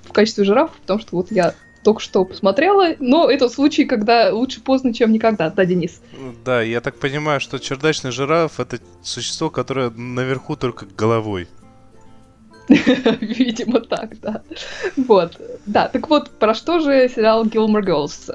[0.03, 1.53] в качестве жирафа, потому что вот я
[1.84, 6.01] только что посмотрела, но это случай, когда лучше поздно, чем никогда, да, Денис?
[6.43, 11.47] Да, я так понимаю, что чердачный жираф это существо, которое наверху только головой.
[13.22, 14.41] Видимо, так, да.
[14.97, 15.39] Вот.
[15.66, 18.32] Да, так вот, про что же сериал Gilmore Girls?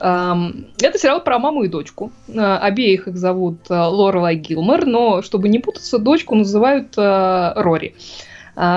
[0.81, 2.13] Это сериал про маму и дочку.
[2.37, 7.95] А, обеих их зовут а, Лорелай Гилмор, но, чтобы не путаться, дочку называют а, Рори.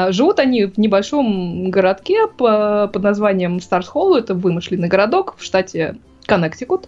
[0.10, 6.88] Живут они в небольшом городке под названием Старс Холл, это вымышленный городок в штате Коннектикут.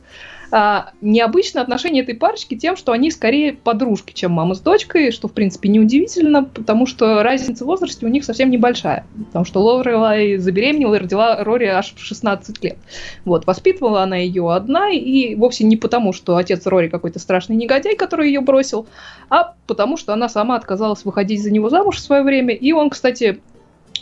[0.51, 5.27] А, необычно отношение этой парочки тем, что они скорее подружки, чем мама с дочкой, что,
[5.27, 9.05] в принципе, неудивительно, потому что разница в возрасте у них совсем небольшая.
[9.27, 12.77] Потому что Лорелай забеременела и родила Рори аж в 16 лет.
[13.25, 17.95] Вот, воспитывала она ее одна, и вовсе не потому, что отец Рори какой-то страшный негодяй,
[17.95, 18.87] который ее бросил,
[19.29, 22.89] а потому что она сама отказалась выходить за него замуж в свое время, и он,
[22.89, 23.39] кстати,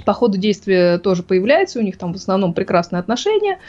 [0.06, 3.60] по ходу действия тоже появляется, у них там в основном прекрасные отношения.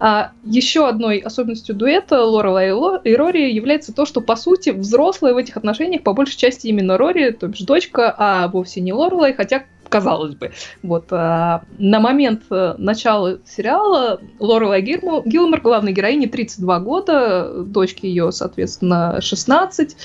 [0.00, 5.36] А еще одной особенностью дуэта Лорела и Рори является то, что, по сути, взрослые в
[5.36, 9.64] этих отношениях по большей части именно Рори, то бишь дочка, а вовсе не Лорелай, хотя
[9.88, 10.50] казалось бы.
[10.82, 18.32] Вот, а, на момент э, начала сериала Лорелай Гилмор, главной героине, 32 года, дочке ее,
[18.32, 19.96] соответственно, 16.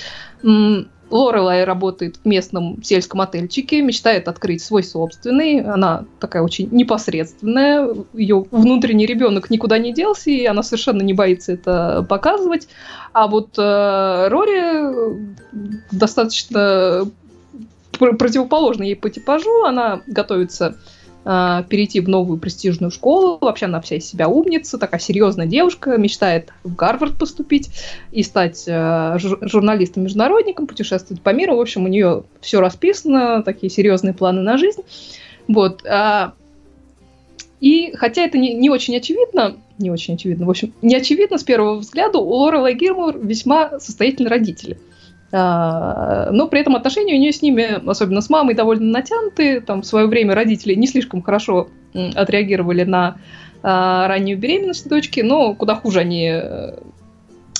[1.10, 5.60] Лорелай работает в местном сельском отельчике, мечтает открыть свой собственный.
[5.60, 7.88] Она такая очень непосредственная.
[8.14, 12.68] Ее внутренний ребенок никуда не делся, и она совершенно не боится это показывать.
[13.12, 15.18] А вот э, Рори
[15.90, 17.06] достаточно
[17.98, 19.64] противоположна ей по типажу.
[19.64, 20.76] Она готовится
[21.24, 23.38] э, перейти в новую престижную школу.
[23.40, 27.70] Вообще она вся из себя умница, такая серьезная девушка, мечтает в Гарвард поступить
[28.12, 31.56] и стать э, журналистом-международником, путешествовать по миру.
[31.56, 34.82] В общем, у нее все расписано, такие серьезные планы на жизнь.
[35.48, 35.84] Вот.
[35.86, 36.34] А,
[37.60, 41.44] и хотя это не, не очень очевидно, не очень очевидно, в общем, не очевидно с
[41.44, 44.90] первого взгляда, у Лорелай Гирмур весьма состоятельные родители– а,
[45.32, 49.60] но при этом отношения у нее с ними, особенно с мамой, довольно натянутые.
[49.60, 53.16] Там в свое время родители не слишком хорошо отреагировали на
[53.62, 56.78] а, раннюю беременность дочки, но куда хуже они э,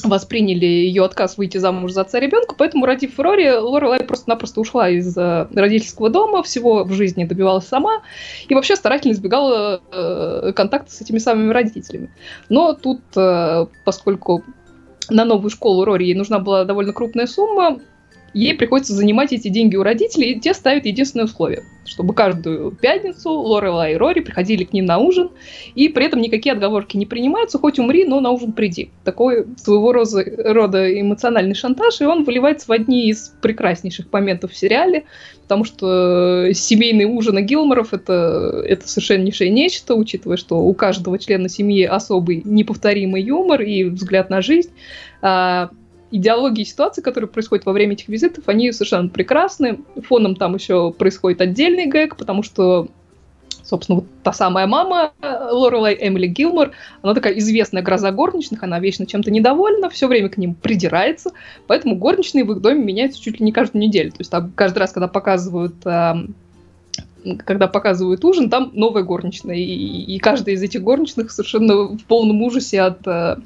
[0.02, 5.16] восприняли ее отказ выйти замуж за отца ребенка, поэтому, родив Рори, Лорелай просто-напросто ушла из
[5.16, 8.02] э, родительского дома, всего в жизни добивалась сама
[8.48, 12.10] и вообще старательно избегала э, контакта с этими самыми родителями.
[12.48, 14.42] Но тут, э, поскольку
[15.10, 17.80] на новую школу Рори ей нужна была довольно крупная сумма,
[18.34, 23.30] ей приходится занимать эти деньги у родителей, и те ставят единственное условие, чтобы каждую пятницу
[23.30, 25.30] Лорела и Рори приходили к ним на ужин,
[25.74, 28.90] и при этом никакие отговорки не принимаются, хоть умри, но на ужин приди.
[29.04, 35.04] Такой своего рода, эмоциональный шантаж, и он выливается в одни из прекраснейших моментов в сериале,
[35.42, 41.84] потому что семейный ужин Гилморов это, это совершеннейшее нечто, учитывая, что у каждого члена семьи
[41.84, 44.70] особый неповторимый юмор и взгляд на жизнь.
[45.22, 45.70] А,
[46.10, 49.80] идеологии ситуации, которые происходят во время этих визитов, они совершенно прекрасны.
[50.08, 52.88] Фоном там еще происходит отдельный гэг, потому что
[53.62, 59.06] собственно, вот та самая мама Лорелай Эмили Гилмор, она такая известная гроза горничных, она вечно
[59.06, 61.30] чем-то недовольна, все время к ним придирается,
[61.68, 64.10] поэтому горничные в их доме меняются чуть ли не каждую неделю.
[64.10, 66.14] То есть там каждый раз, когда показывают э,
[67.44, 72.42] когда показывают ужин, там новая горничная, и, и каждая из этих горничных совершенно в полном
[72.42, 73.36] ужасе от, э,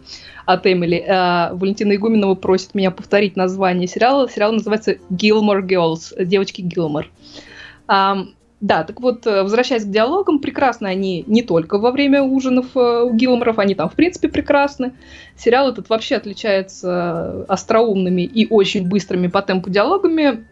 [0.47, 1.05] от Эмили.
[1.09, 4.29] А Валентина Игуменова просит меня повторить название сериала.
[4.29, 7.09] Сериал называется Gilmore Girls, девочки Гилмор.
[8.65, 13.13] Да, так вот, э, возвращаясь к диалогам, прекрасны они не только во время ужинов у
[13.13, 14.95] Гилморов, они там, в принципе, прекрасны.
[15.37, 20.47] Сериал этот вообще отличается остроумными и очень быстрыми по темпу диалогами.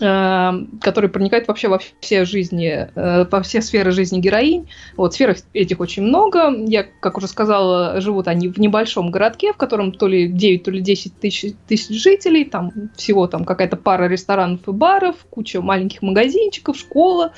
[0.00, 4.68] Эм, который проникает вообще во все жизни, э, во все сферы жизни героинь.
[4.96, 6.52] Вот, сфер этих очень много.
[6.66, 10.70] Я, как уже сказала, живут они в небольшом городке, в котором то ли 9, то
[10.70, 16.02] ли 10 тысяч, тысяч жителей, там всего там какая-то пара ресторанов и баров, куча маленьких
[16.02, 17.32] магазинчиков, школа,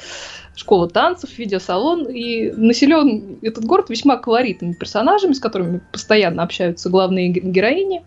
[0.54, 2.06] школа танцев, видеосалон.
[2.06, 8.02] И населен этот город весьма колоритными персонажами, с которыми постоянно общаются главные героини.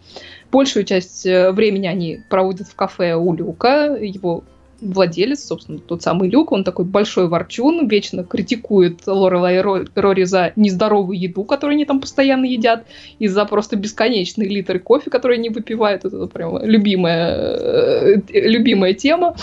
[0.52, 4.44] Большую часть э, времени они проводят в кафе у Люка, его
[4.82, 9.58] владелец, собственно, тот самый Люк, он такой большой ворчун, вечно критикует Лорела и
[9.96, 12.86] Рори за нездоровую еду, которую они там постоянно едят,
[13.20, 16.06] и за просто бесконечные литры кофе, которые они выпивают.
[16.06, 19.36] Это прям любимая, э, любимая тема.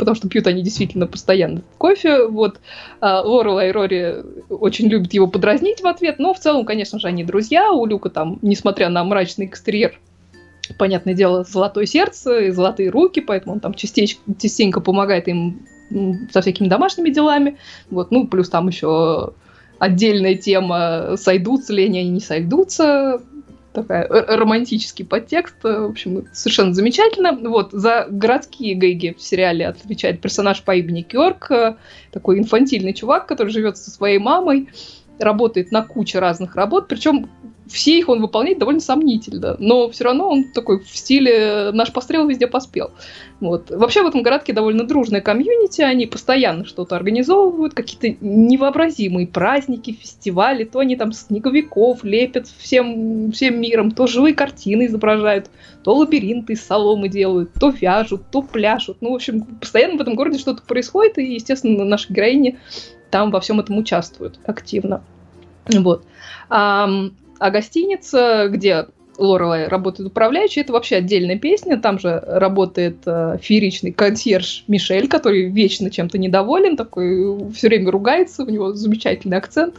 [0.00, 2.26] Потому что пьют они действительно постоянно кофе.
[2.26, 2.58] Вот
[3.00, 7.06] а, Лорела и Рори очень любят его подразнить в ответ, но в целом, конечно же,
[7.06, 7.70] они друзья.
[7.70, 10.00] У Люка там, несмотря на мрачный экстерьер,
[10.78, 15.66] понятное дело, золотое сердце и золотые руки, поэтому он там частенько, частенько помогает им
[16.32, 17.58] со всякими домашними делами.
[17.90, 19.34] Вот, ну, плюс там еще
[19.78, 23.20] отдельная тема, сойдутся ли они, они не сойдутся
[23.72, 25.56] такая романтический подтекст.
[25.62, 27.32] В общем, совершенно замечательно.
[27.32, 31.50] Вот, за городские гэги в сериале отвечает персонаж по имени Кёрк,
[32.10, 34.68] такой инфантильный чувак, который живет со своей мамой,
[35.18, 37.28] работает на куче разных работ, причем
[37.70, 42.26] все их он выполняет довольно сомнительно, но все равно он такой в стиле «наш пострел
[42.26, 42.90] везде поспел».
[43.40, 43.70] Вот.
[43.70, 50.64] Вообще в этом городке довольно дружная комьюнити, они постоянно что-то организовывают, какие-то невообразимые праздники, фестивали,
[50.64, 55.50] то они там снеговиков лепят всем, всем миром, то живые картины изображают,
[55.82, 58.98] то лабиринты из соломы делают, то вяжут, то пляшут.
[59.00, 62.58] Ну, в общем, постоянно в этом городе что-то происходит, и, естественно, наши героини
[63.10, 65.02] там во всем этом участвуют активно.
[65.66, 66.04] Вот.
[66.48, 66.88] А
[67.48, 68.86] гостиница, где
[69.20, 71.78] Лорелай работает управляющей, это вообще отдельная песня.
[71.78, 78.44] Там же работает э, фееричный консьерж Мишель, который вечно чем-то недоволен, такой все время ругается,
[78.44, 79.76] у него замечательный акцент.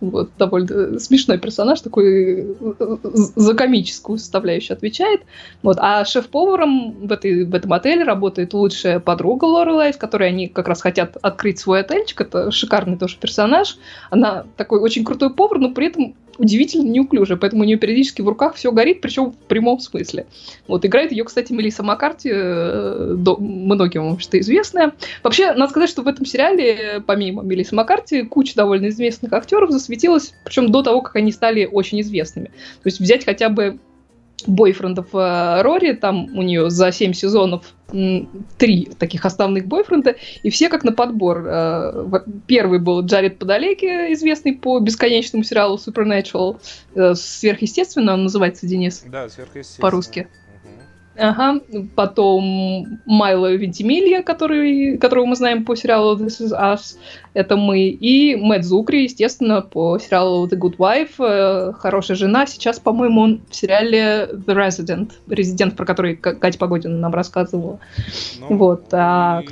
[0.00, 2.96] Вот, довольно смешной персонаж, такой э,
[3.34, 5.22] за комическую составляющую отвечает.
[5.62, 5.76] Вот.
[5.80, 10.68] А шеф-поваром в, этой, в этом отеле работает лучшая подруга Лорелай, с которой они как
[10.68, 12.20] раз хотят открыть свой отельчик.
[12.20, 13.76] Это шикарный тоже персонаж.
[14.10, 18.28] Она такой очень крутой повар, но при этом удивительно неуклюжая, поэтому у нее периодически в
[18.28, 20.26] руках все горит, причем в прямом смысле.
[20.66, 24.92] Вот, играет ее, кстати, Мелисса Маккарти, э, до, многим, что известная.
[25.22, 30.32] Вообще, надо сказать, что в этом сериале, помимо Мелиссы Маккарти, куча довольно известных актеров засветилась,
[30.44, 32.46] причем до того, как они стали очень известными.
[32.46, 33.78] То есть взять хотя бы
[34.46, 37.74] бойфрендов э, Рори, там у нее за 7 сезонов
[38.58, 41.44] три таких основных бойфренда, и все как на подбор.
[41.46, 46.60] Э, первый был Джаред Подалеки, известный по бесконечному сериалу Supernatural,
[46.94, 49.04] э, сверхъестественно он называется, Денис?
[49.06, 49.82] Да, сверхъестественно.
[49.82, 50.28] По-русски.
[51.18, 51.60] Ага.
[51.96, 56.96] Потом Майло Вентимилья, который, которого мы знаем по сериалу This Is Us,
[57.34, 57.88] это мы.
[57.88, 62.46] И Мэтт Зукри, естественно, по сериалу The Good Wife, э, Хорошая жена.
[62.46, 67.80] Сейчас, по-моему, он в сериале The Resident, Резидент, про который Катя Погодина нам рассказывала.
[68.38, 68.86] Ну, вот.
[68.92, 69.42] А...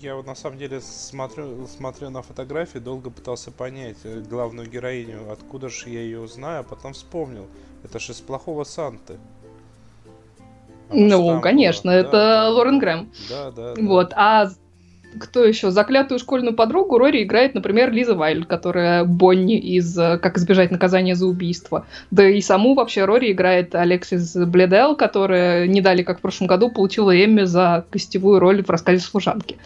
[0.00, 5.30] Я вот на самом деле смотрю, смотрю на фотографии, долго пытался понять э, главную героиню,
[5.30, 7.46] откуда же я ее знаю, а потом вспомнил.
[7.84, 9.18] Это же из плохого Санты.
[10.92, 12.00] Ну, конечно, была.
[12.00, 13.10] это да, Лорен Грэм.
[13.28, 13.74] Да, да.
[13.78, 14.50] Вот, а
[15.18, 15.70] кто еще?
[15.70, 21.26] Заклятую школьную подругу Рори играет, например, Лиза Вайль, которая Бонни из «Как избежать наказания за
[21.26, 21.86] убийство».
[22.10, 26.70] Да и саму вообще Рори играет Алексис Бледел, которая не дали, как в прошлом году,
[26.70, 29.58] получила Эмми за гостевую роль в рассказе служанки.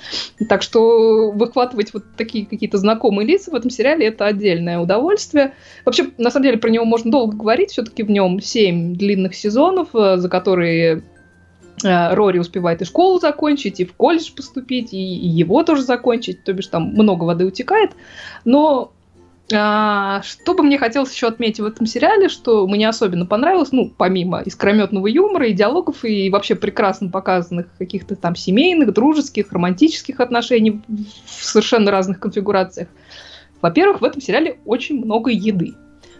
[0.49, 5.53] Так что выхватывать вот такие какие-то знакомые лица в этом сериале это отдельное удовольствие.
[5.85, 7.70] Вообще, на самом деле, про него можно долго говорить.
[7.70, 11.01] Все-таки в нем семь длинных сезонов, э, за которые Э,
[11.85, 16.68] Рори успевает и школу закончить, и в колледж поступить, и, его тоже закончить, то бишь
[16.68, 17.93] там много воды утекает.
[18.45, 18.93] Но
[19.53, 23.93] а, что бы мне хотелось еще отметить в этом сериале, что мне особенно понравилось, ну,
[23.97, 30.80] помимо искрометного юмора и диалогов, и вообще прекрасно показанных каких-то там семейных, дружеских, романтических отношений
[30.89, 32.89] в совершенно разных конфигурациях.
[33.61, 35.74] Во-первых, в этом сериале очень много еды.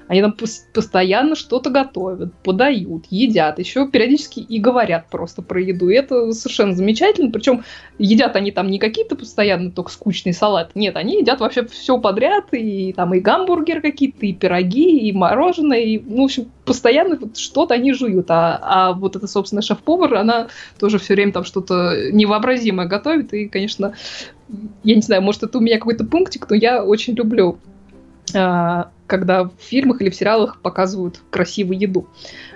[0.07, 0.37] Они там
[0.75, 5.89] постоянно что-то готовят, подают, едят, еще периодически и говорят просто про еду.
[5.89, 7.31] И это совершенно замечательно.
[7.31, 7.65] Причем
[7.99, 10.73] едят они там не какие-то постоянно только скучные салаты.
[10.75, 12.53] Нет, они едят вообще все подряд.
[12.53, 15.81] И там и гамбургер какие-то, и пироги, и мороженое.
[15.81, 18.31] И, ну, в общем, постоянно вот что-то они жуют.
[18.31, 20.49] А, а вот эта, собственно, шеф-повар, она
[20.79, 23.33] тоже все время там что-то невообразимое готовит.
[23.33, 23.95] И, конечно,
[24.83, 27.59] я не знаю, может, это у меня какой-то пунктик, но я очень люблю
[29.07, 32.07] когда в фильмах или в сериалах показывают красивую еду.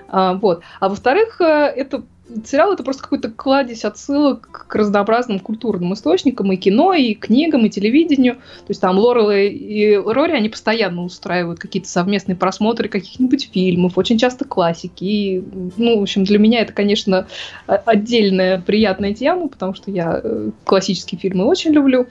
[0.07, 0.61] А, вот.
[0.79, 2.03] А во-вторых, э, это
[2.45, 7.69] сериал это просто какой-то кладезь отсылок к разнообразным культурным источникам, и кино, и книгам, и
[7.69, 8.35] телевидению.
[8.35, 14.17] То есть там Лорел и Рори, они постоянно устраивают какие-то совместные просмотры каких-нибудь фильмов, очень
[14.17, 15.03] часто классики.
[15.03, 15.43] И,
[15.77, 17.27] ну, в общем, для меня это, конечно,
[17.65, 22.07] отдельная приятная тема, потому что я э, классические фильмы очень люблю.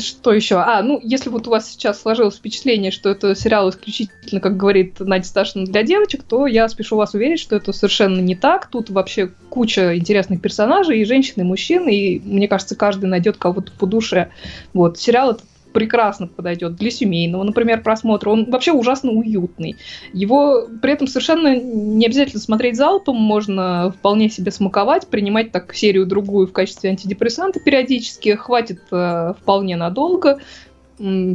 [0.00, 0.56] Что еще?
[0.56, 4.98] А, ну, если вот у вас сейчас сложилось впечатление, что это сериал исключительно, как говорит
[4.98, 8.66] Надя Сташина, для девочек, то я спешу вас уверить, что это совершенно не так.
[8.66, 13.70] Тут вообще куча интересных персонажей, и женщин, и мужчин, и мне кажется, каждый найдет кого-то
[13.70, 14.30] по душе.
[14.74, 15.44] Вот, сериал этот
[15.78, 18.30] прекрасно подойдет для семейного, например, просмотра.
[18.30, 19.76] Он вообще ужасно уютный.
[20.12, 26.48] Его при этом совершенно не обязательно смотреть залпом, можно вполне себе смаковать, принимать так серию-другую
[26.48, 28.34] в качестве антидепрессанта периодически.
[28.34, 30.40] Хватит э, вполне надолго,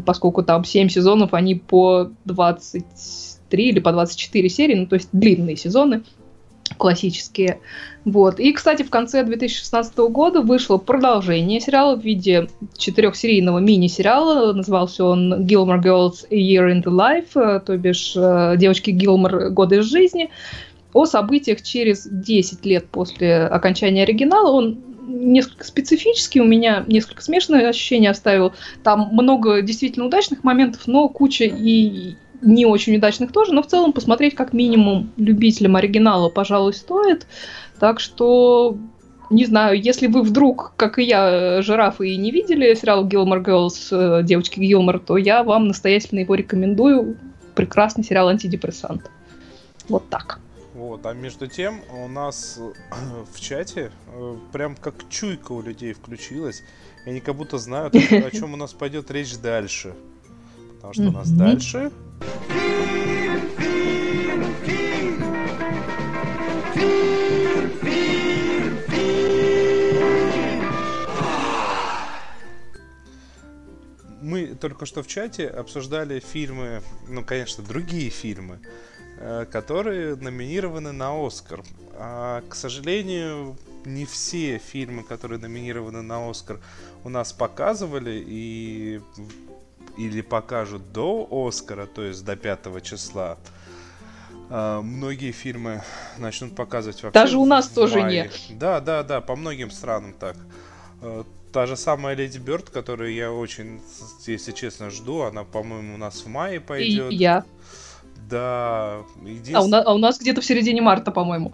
[0.06, 5.56] поскольку там 7 сезонов, они по 23 или по 24 серии, ну то есть длинные
[5.56, 6.04] сезоны
[6.78, 7.60] классические.
[8.06, 8.40] Вот.
[8.40, 12.48] И, кстати, в конце 2016 года вышло продолжение сериала в виде
[12.78, 14.54] четырехсерийного мини-сериала.
[14.54, 19.50] Назывался он Gilmore Girls A Year in the Life, э, то бишь э, девочки Гилмор
[19.50, 20.30] годы из жизни.
[20.94, 24.52] О событиях через 10 лет после окончания оригинала.
[24.52, 28.54] Он несколько специфический, у меня несколько смешанные ощущения оставил.
[28.84, 33.94] Там много действительно удачных моментов, но куча и не очень удачных тоже, но в целом
[33.94, 37.28] посмотреть как минимум любителям оригинала, пожалуй, стоит.
[37.80, 38.78] Так что
[39.30, 43.88] не знаю, если вы вдруг, как и я, жирафы и не видели сериал Gilmore Girls,
[43.92, 47.18] э, девочки Гилмор, то я вам настоятельно его рекомендую.
[47.56, 49.10] Прекрасный сериал антидепрессант.
[49.90, 50.40] Вот так.
[50.74, 52.60] Вот, а между тем у нас
[53.34, 56.64] в чате э, прям как чуйка у людей включилась.
[57.06, 59.94] И они как будто знают, о чем у нас пойдет речь дальше.
[60.84, 61.92] Потому что у нас дальше
[74.22, 78.60] мы только что в чате обсуждали фильмы, ну, конечно, другие фильмы,
[79.20, 81.64] э, которые номинированы на Оскар.
[81.94, 83.56] А, к сожалению,
[83.86, 86.60] не все фильмы, которые номинированы на Оскар,
[87.06, 89.00] у нас показывали, и
[89.98, 93.38] или покажут до Оскара, то есть до 5 числа.
[94.50, 95.82] Uh, многие фильмы
[96.18, 97.20] начнут показывать вообще.
[97.20, 98.24] Даже у нас тоже мае.
[98.24, 98.40] нет.
[98.60, 100.36] Да, да, да, по многим странам так.
[101.02, 103.80] Uh, та же самая Леди Бёрд, которую я очень,
[104.26, 107.12] если честно, жду, она, по-моему, у нас в мае пойдет.
[107.12, 107.46] И я.
[108.30, 109.04] Да.
[109.22, 109.56] Единствен...
[109.56, 111.54] А, у нас, а у нас где-то в середине марта, по-моему.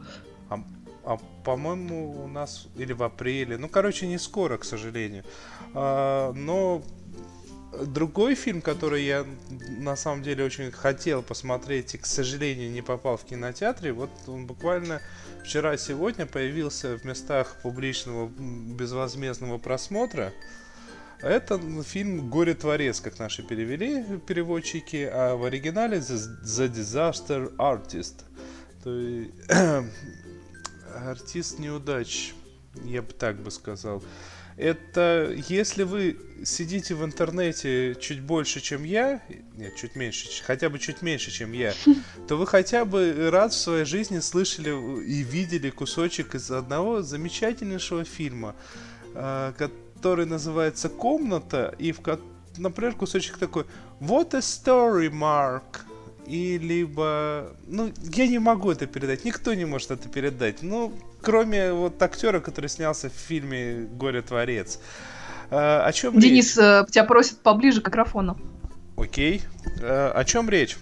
[0.50, 0.60] А,
[1.04, 3.58] а по-моему, у нас или в апреле.
[3.58, 5.26] Ну, короче, не скоро, к сожалению.
[5.74, 6.82] А, но
[7.72, 13.16] Другой фильм, который я на самом деле очень хотел посмотреть и, к сожалению, не попал
[13.16, 15.02] в кинотеатре, вот он буквально
[15.44, 20.34] вчера-сегодня появился в местах публичного безвозмездного просмотра.
[21.22, 28.24] Это фильм «Горе творец», как наши перевели переводчики, а в оригинале «The Disaster Artist».
[28.84, 29.32] То есть
[30.96, 32.34] артист неудач,
[32.86, 34.02] я бы так бы сказал
[34.60, 39.22] это если вы сидите в интернете чуть больше, чем я,
[39.56, 41.74] нет, чуть меньше, хотя бы чуть меньше, чем я,
[42.28, 44.70] то вы хотя бы раз в своей жизни слышали
[45.02, 48.56] и видели кусочек из одного замечательнейшего фильма,
[49.16, 52.02] а, который называется «Комната», и в
[52.58, 53.66] например, кусочек такой
[54.02, 55.86] «What a story, Mark!»
[56.26, 57.56] И либо...
[57.68, 60.62] Ну, я не могу это передать, никто не может это передать.
[60.62, 64.80] Ну, кроме вот актера, который снялся в фильме «Горе творец».
[65.52, 66.64] А, о чем Денис речь?
[66.64, 68.38] Э, тебя просит поближе к микрофону.
[68.98, 69.42] Окей.
[69.82, 70.78] А, о чем речь?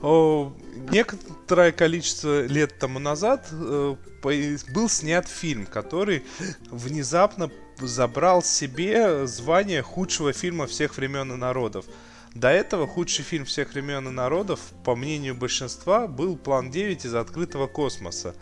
[0.00, 0.52] О,
[0.90, 6.24] некоторое количество лет тому назад э, был снят фильм, который
[6.70, 7.50] внезапно
[7.80, 11.86] забрал себе звание худшего фильма всех времен и народов.
[12.34, 17.14] До этого худший фильм всех времен и народов, по мнению большинства, был «План 9» из
[17.14, 18.34] открытого космоса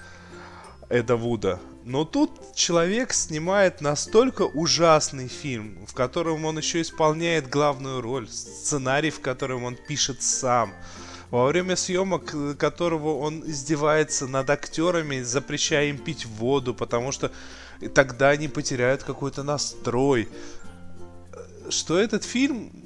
[0.88, 1.60] Эда Вуда.
[1.84, 9.10] Но тут человек снимает настолько ужасный фильм, в котором он еще исполняет главную роль, сценарий,
[9.10, 10.72] в котором он пишет сам,
[11.30, 17.30] во время съемок э, которого он издевается над актерами, запрещая им пить воду, потому что
[17.94, 20.30] тогда они потеряют какой-то настрой.
[21.68, 22.81] Что этот фильм,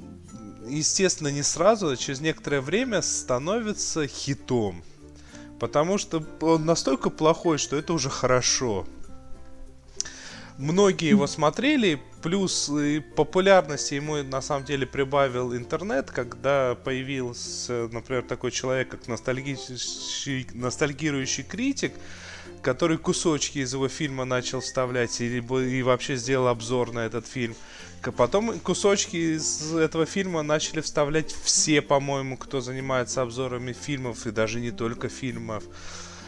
[0.69, 4.83] естественно, не сразу, а через некоторое время становится хитом.
[5.59, 8.85] Потому что он настолько плохой, что это уже хорошо.
[10.57, 12.71] Многие его смотрели, плюс
[13.15, 21.43] популярности ему на самом деле прибавил интернет, когда появился, например, такой человек, как ностальгирующий, ностальгирующий
[21.43, 21.93] критик,
[22.63, 27.55] который кусочки из его фильма начал вставлять и, и вообще сделал обзор на этот фильм.
[28.15, 34.59] Потом кусочки из этого фильма начали вставлять все, по-моему, кто занимается обзорами фильмов, и даже
[34.59, 35.63] не только фильмов.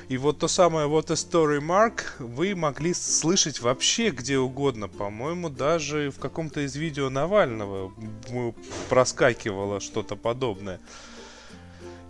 [0.09, 4.87] И вот то самое вот a story mark вы могли слышать вообще где угодно.
[4.87, 7.93] По-моему, даже в каком-то из видео Навального
[8.89, 10.79] проскакивало что-то подобное.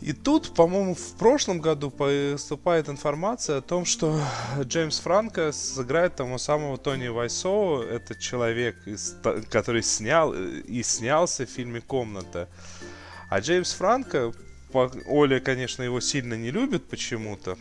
[0.02, 4.22] И тут, по-моему, в прошлом году поступает информация о том, что
[4.62, 7.82] Джеймс Франко сыграет того самого Тони Вайсоу.
[7.82, 8.78] Это человек,
[9.50, 12.48] который снял и снялся в фильме «Комната».
[13.30, 14.34] А Джеймс Франко,
[14.74, 17.58] Оля, конечно, его сильно не любит почему-то.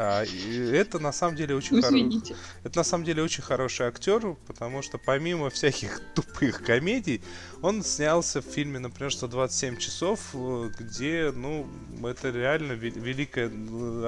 [0.00, 2.36] А, это на самом деле очень хороший.
[2.62, 7.20] Это на самом деле очень хороший актер, потому что помимо всяких тупых комедий,
[7.62, 11.68] он снялся в фильме, например, 127 часов, э, где, ну,
[12.04, 13.46] это реально великая,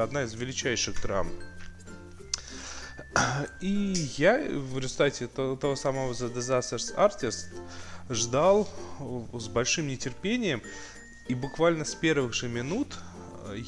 [0.00, 1.28] одна из величайших драм.
[3.60, 7.46] И я в результате того, того самого The Disasters Artist
[8.08, 8.68] ждал
[9.32, 10.62] с большим нетерпением,
[11.26, 12.96] и буквально с первых же минут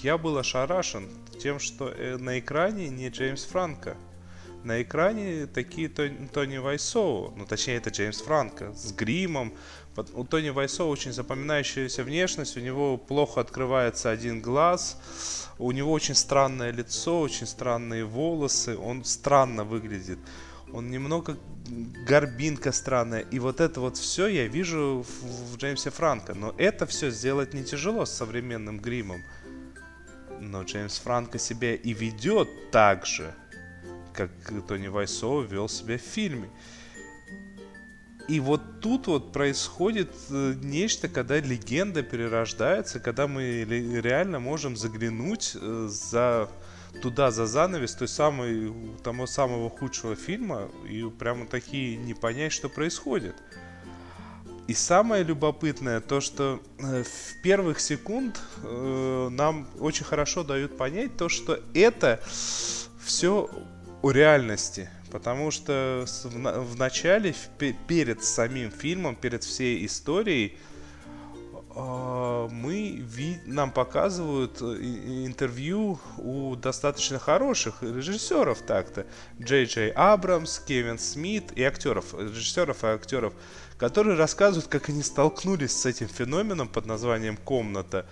[0.02, 1.08] я был ошарашен
[1.40, 3.96] тем, что э, на экране не Джеймс Франко.
[4.64, 9.52] На экране такие Тони, Тони Вайсоу, ну точнее это Джеймс Франко, с гримом.
[10.14, 14.98] У Тони Вайсоу очень запоминающаяся внешность, у него плохо открывается один глаз,
[15.58, 20.18] у него очень странное лицо, очень странные волосы, он странно выглядит.
[20.72, 21.36] Он немного
[22.06, 23.20] горбинка странная.
[23.20, 26.34] И вот это вот все я вижу в, в Джеймсе Франко.
[26.34, 29.22] Но это все сделать не тяжело с современным гримом.
[30.42, 33.32] Но Джеймс Франко себя и ведет так же,
[34.12, 34.30] как
[34.66, 36.50] Тони Вайсо вел себя в фильме.
[38.28, 45.56] И вот тут вот происходит э, нечто, когда легенда перерождается, когда мы реально можем заглянуть
[45.60, 46.48] э, за
[47.00, 48.72] туда за занавес той самой,
[49.02, 53.34] того самого худшего фильма и прямо такие не понять, что происходит.
[54.72, 61.14] И самое любопытное то, что э, в первых секунд э, нам очень хорошо дают понять
[61.18, 62.22] то, что это
[63.04, 63.50] все
[64.00, 64.88] о реальности.
[65.10, 70.56] Потому что в, в начале, в, перед самим фильмом, перед всей историей,
[71.76, 73.04] э, мы
[73.44, 74.64] нам показывают э,
[75.26, 79.04] интервью у достаточно хороших режиссеров так-то.
[79.38, 83.34] Джей Джей Абрамс, Кевин Смит и актеров, режиссеров и актеров
[83.78, 88.06] которые рассказывают, как они столкнулись с этим феноменом под названием «Комната»,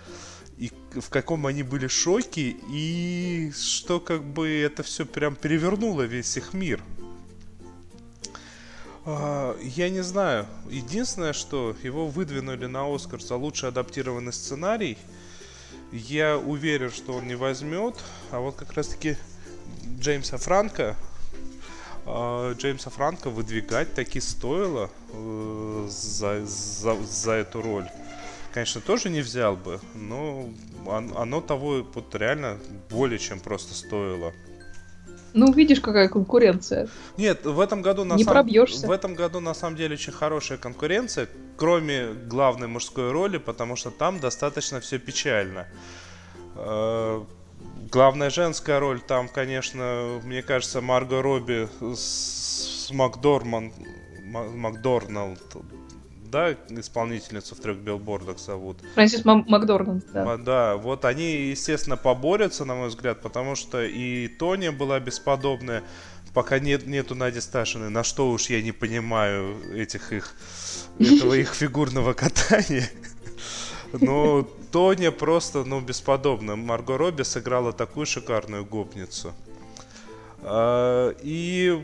[0.57, 6.37] и в каком они были шоке, и что как бы это все прям перевернуло весь
[6.37, 6.83] их мир.
[9.03, 10.45] А, я не знаю.
[10.69, 14.97] Единственное, что его выдвинули на Оскар за лучший адаптированный сценарий.
[15.91, 17.95] Я уверен, что он не возьмет.
[18.29, 19.17] А вот как раз таки
[19.99, 20.95] Джеймса Франка
[22.05, 27.87] Джеймса Франка выдвигать таки стоило э, за, за, за эту роль.
[28.51, 30.49] Конечно, тоже не взял бы, но
[30.87, 32.57] оно того вот реально
[32.89, 34.33] более чем просто стоило.
[35.33, 36.89] Ну, видишь, какая конкуренция.
[37.15, 38.33] Нет, в этом году на не сам...
[38.33, 38.85] пробьешься.
[38.87, 43.91] В этом году на самом деле очень хорошая конкуренция, кроме главной мужской роли, потому что
[43.91, 45.67] там достаточно все печально.
[47.89, 53.73] Главная женская роль там, конечно, мне кажется, Марго Робби с Макдорман,
[54.23, 55.39] Макдорналд,
[56.31, 58.77] да, исполнительницу в трех билбордах зовут.
[58.95, 60.37] Фрэнсис Макдорналд, да.
[60.37, 65.83] Да, вот они, естественно, поборются, на мой взгляд, потому что и Тони была бесподобная,
[66.33, 70.33] пока нет, нету Нади Сташиной, на что уж я не понимаю этих их,
[70.99, 72.89] этого их фигурного катания.
[73.99, 76.55] Но Тоня просто, ну, бесподобно.
[76.55, 79.33] Марго Робби сыграла такую шикарную гопницу.
[80.43, 81.83] А, и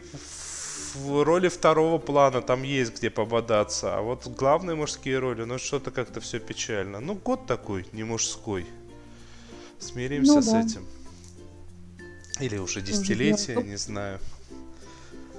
[0.96, 3.98] в роли второго плана там есть где пободаться.
[3.98, 7.00] А вот главные мужские роли, ну, что-то как-то все печально.
[7.00, 8.66] Ну, год такой, не мужской.
[9.80, 10.62] Смиримся ну, с да.
[10.62, 10.86] этим.
[12.40, 14.20] Или уже десятилетие, не знаю.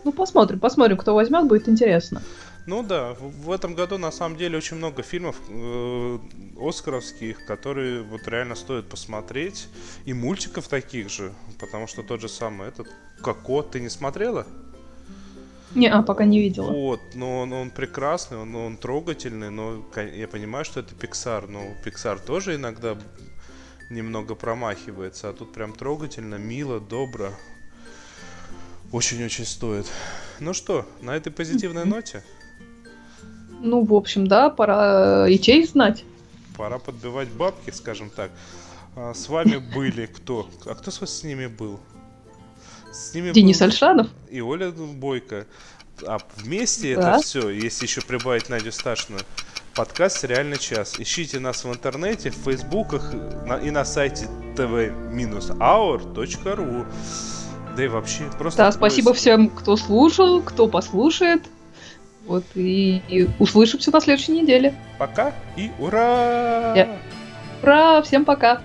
[0.05, 2.23] Ну, посмотрим, посмотрим, кто возьмет, будет интересно.
[2.69, 6.19] Ну да, в в этом году на самом деле очень много фильмов э,
[6.61, 9.69] оскаровских, которые вот реально стоит посмотреть.
[10.05, 12.87] И мультиков таких же, потому что тот же самый этот
[13.23, 14.47] Коко, ты не смотрела?
[15.75, 16.71] Не, а, пока не видела.
[16.71, 21.61] Вот, но он, он прекрасный, он, он трогательный, но я понимаю, что это Pixar, но
[21.87, 22.99] Pixar тоже иногда
[23.89, 27.31] немного промахивается, а тут прям трогательно, мило, добро.
[28.93, 29.87] Очень-очень стоит.
[30.39, 32.23] Ну что, на этой позитивной ноте
[33.61, 36.05] Ну, в общем, да, пора и честь знать.
[36.57, 38.31] пора подбивать бабки, скажем так.
[38.97, 40.49] А, с вами были кто?
[40.67, 41.79] А кто с ними был?
[42.93, 44.09] С ними Денис был Альшанов.
[44.31, 45.47] и Оля Бойко.
[46.07, 47.15] А вместе Да.
[47.15, 49.19] это все, если еще прибавить Надю Сташину,
[49.75, 50.95] подкаст «Реальный час».
[50.99, 53.13] Ищите нас в интернете, в фейсбуках
[53.63, 56.87] и на сайте tv-hour.ru.
[57.77, 58.59] Да и вообще, просто...
[58.59, 59.21] Да, спасибо поиск.
[59.21, 61.43] всем, кто слушал, кто послушает.
[62.29, 64.75] Вот, и, и услышимся на следующей неделе.
[64.99, 66.75] Пока и ура!
[66.77, 66.97] Я-
[67.63, 68.61] Ура, всем пока!